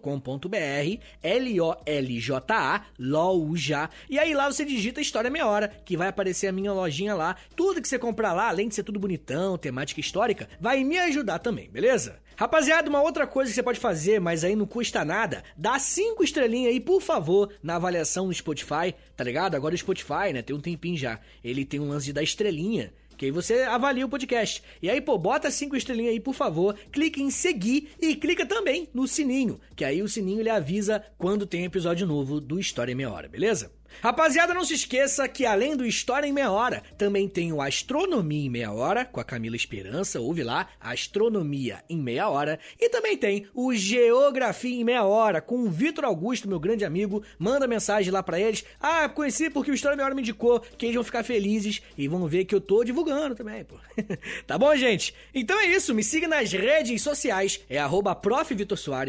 L-O-L-J-A, 1.23 2.87
loja, 2.99 3.91
e 4.09 4.19
aí 4.19 4.33
lá 4.33 4.51
você 4.51 4.65
digita 4.65 4.99
História 4.99 5.31
Meia 5.31 5.47
Hora, 5.47 5.69
que 5.85 5.95
vai 5.95 6.09
aparecer 6.09 6.47
a 6.47 6.53
minha 6.57 6.73
lojinha 6.73 7.15
lá. 7.15 7.37
Tudo 7.55 7.81
que 7.81 7.89
você 7.89 7.99
comprar 7.99 8.33
lá, 8.33 8.49
além 8.49 8.69
de 8.69 8.75
ser 8.75 8.83
tudo 8.83 8.99
bonitão, 8.99 9.57
temática 9.57 10.01
histórica, 10.01 10.49
vai 10.61 10.83
me 10.83 10.99
ajudar 10.99 11.39
também, 11.39 11.71
beleza? 11.71 12.19
Rapaziada, 12.37 12.91
uma 12.91 13.01
outra 13.01 13.27
coisa 13.27 13.51
que 13.51 13.55
você 13.55 13.63
pode 13.63 13.81
fazer, 13.81 14.21
mas 14.21 14.45
aí 14.45 14.55
não 14.55 14.67
custa 14.67 15.05
nada, 15.05 15.43
dá 15.57 15.79
cinco 15.79 16.23
estrelinhas 16.23 16.73
aí, 16.73 16.81
por 16.81 17.01
favor, 17.01 17.51
na 17.63 17.77
avaliação 17.77 18.27
no 18.27 18.35
Spotify, 18.35 18.95
tá 19.17 19.25
ligado? 19.25 19.55
Agora 19.55 19.75
o 19.75 19.79
Spotify, 19.79 20.33
né, 20.35 20.43
tem 20.43 20.55
um 20.55 20.61
tempinho 20.61 20.99
já, 20.99 21.19
ele 21.43 21.65
tem 21.65 21.81
um 21.81 21.89
lance 21.89 22.07
de 22.07 22.13
dar 22.13 22.23
estrelinha. 22.23 22.93
Que 23.17 23.25
aí 23.25 23.31
você 23.31 23.63
avalia 23.63 24.05
o 24.05 24.09
podcast. 24.09 24.63
E 24.83 24.91
aí, 24.91 25.01
pô, 25.01 25.17
bota 25.17 25.51
cinco 25.51 25.75
estrelinhas 25.75 26.13
aí, 26.13 26.21
por 26.21 26.35
favor. 26.35 26.77
Clique 26.93 27.23
em 27.23 27.31
seguir 27.31 27.89
e 27.99 28.15
clica 28.15 28.45
também 28.45 28.89
no 28.93 29.09
sininho. 29.09 29.59
Que 29.75 29.87
aí 29.87 30.03
o 30.03 30.09
sininho 30.09 30.41
ele 30.41 30.51
avisa 30.51 31.03
quando 31.17 31.47
tem 31.47 31.65
episódio 31.65 32.07
novo 32.07 32.41
do 32.41 32.61
História 32.61 32.93
em 32.93 32.95
Meia 32.95 33.11
Hora, 33.11 33.27
beleza? 33.27 33.73
Rapaziada, 34.03 34.55
não 34.55 34.65
se 34.65 34.75
esqueça 34.75 35.27
que 35.29 35.47
além 35.47 35.77
do 35.77 35.85
História 35.85 36.27
em 36.27 36.33
Meia 36.33 36.51
Hora, 36.51 36.83
também 36.99 37.29
tem 37.29 37.53
o 37.53 37.61
Astronomia 37.61 38.47
em 38.47 38.51
Meia 38.51 38.73
Hora, 38.73 39.05
com 39.05 39.21
a 39.21 39.25
Camila 39.25 39.57
Esperança, 39.57 40.21
ouve 40.21 40.43
lá, 40.43 40.69
Astronomia 40.81 41.83
em 41.89 41.99
Meia 41.99 42.29
Hora. 42.29 42.59
E 42.79 42.89
também 42.89 43.17
tem 43.17 43.47
o 43.55 43.75
Geografia 43.75 44.81
em 44.81 44.85
Meia 44.85 45.05
Hora, 45.05 45.41
com 45.41 45.63
o 45.63 45.71
Vitor 45.71 46.05
Augusto, 46.05 46.49
meu 46.49 46.61
grande 46.61 46.85
amigo. 46.85 47.23
Manda 47.39 47.67
mensagem 47.67 48.13
lá 48.13 48.23
para 48.23 48.39
eles. 48.39 48.65
Ah, 48.81 49.09
conheci 49.09 49.51
porque 49.51 49.71
o 49.71 49.75
História 49.75 49.95
em 49.95 49.97
Meia 49.97 50.07
Hora 50.07 50.15
me 50.15 50.23
indicou, 50.23 50.61
que 50.61 50.87
eles 50.87 50.95
vão 50.95 51.05
ficar 51.05 51.25
felizes 51.25 51.83
e 51.97 52.07
vão 52.07 52.27
ver 52.27 52.45
que 52.45 52.55
eu 52.55 52.61
tô 52.61 52.85
divulgando 52.85 53.35
também, 53.35 53.65
pô. 53.65 53.77
tá 54.47 54.59
bom, 54.59 54.75
gente? 54.77 55.15
Então 55.35 55.59
é 55.59 55.67
isso, 55.67 55.95
me 55.95 56.05
siga 56.05 56.29
nas 56.29 56.53
redes 56.53 57.03
sociais, 57.03 57.61
é 57.69 57.79
arroba 57.79 58.15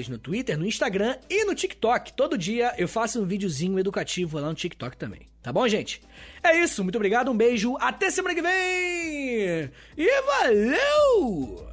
no 0.07 0.17
Twitter, 0.17 0.57
no 0.57 0.65
Instagram 0.65 1.17
e 1.29 1.45
no 1.45 1.53
TikTok. 1.53 2.13
Todo 2.13 2.37
dia 2.37 2.73
eu 2.77 2.87
faço 2.87 3.21
um 3.21 3.25
videozinho 3.25 3.79
educativo 3.79 4.39
lá 4.39 4.47
no 4.47 4.53
TikTok 4.77 4.95
também. 4.95 5.27
Tá 5.41 5.51
bom, 5.51 5.67
gente? 5.67 6.01
É 6.43 6.55
isso, 6.61 6.83
muito 6.83 6.95
obrigado, 6.95 7.31
um 7.31 7.35
beijo, 7.37 7.75
até 7.79 8.11
semana 8.11 8.35
que 8.35 8.41
vem! 8.41 9.71
E 9.97 10.21
valeu! 10.21 11.67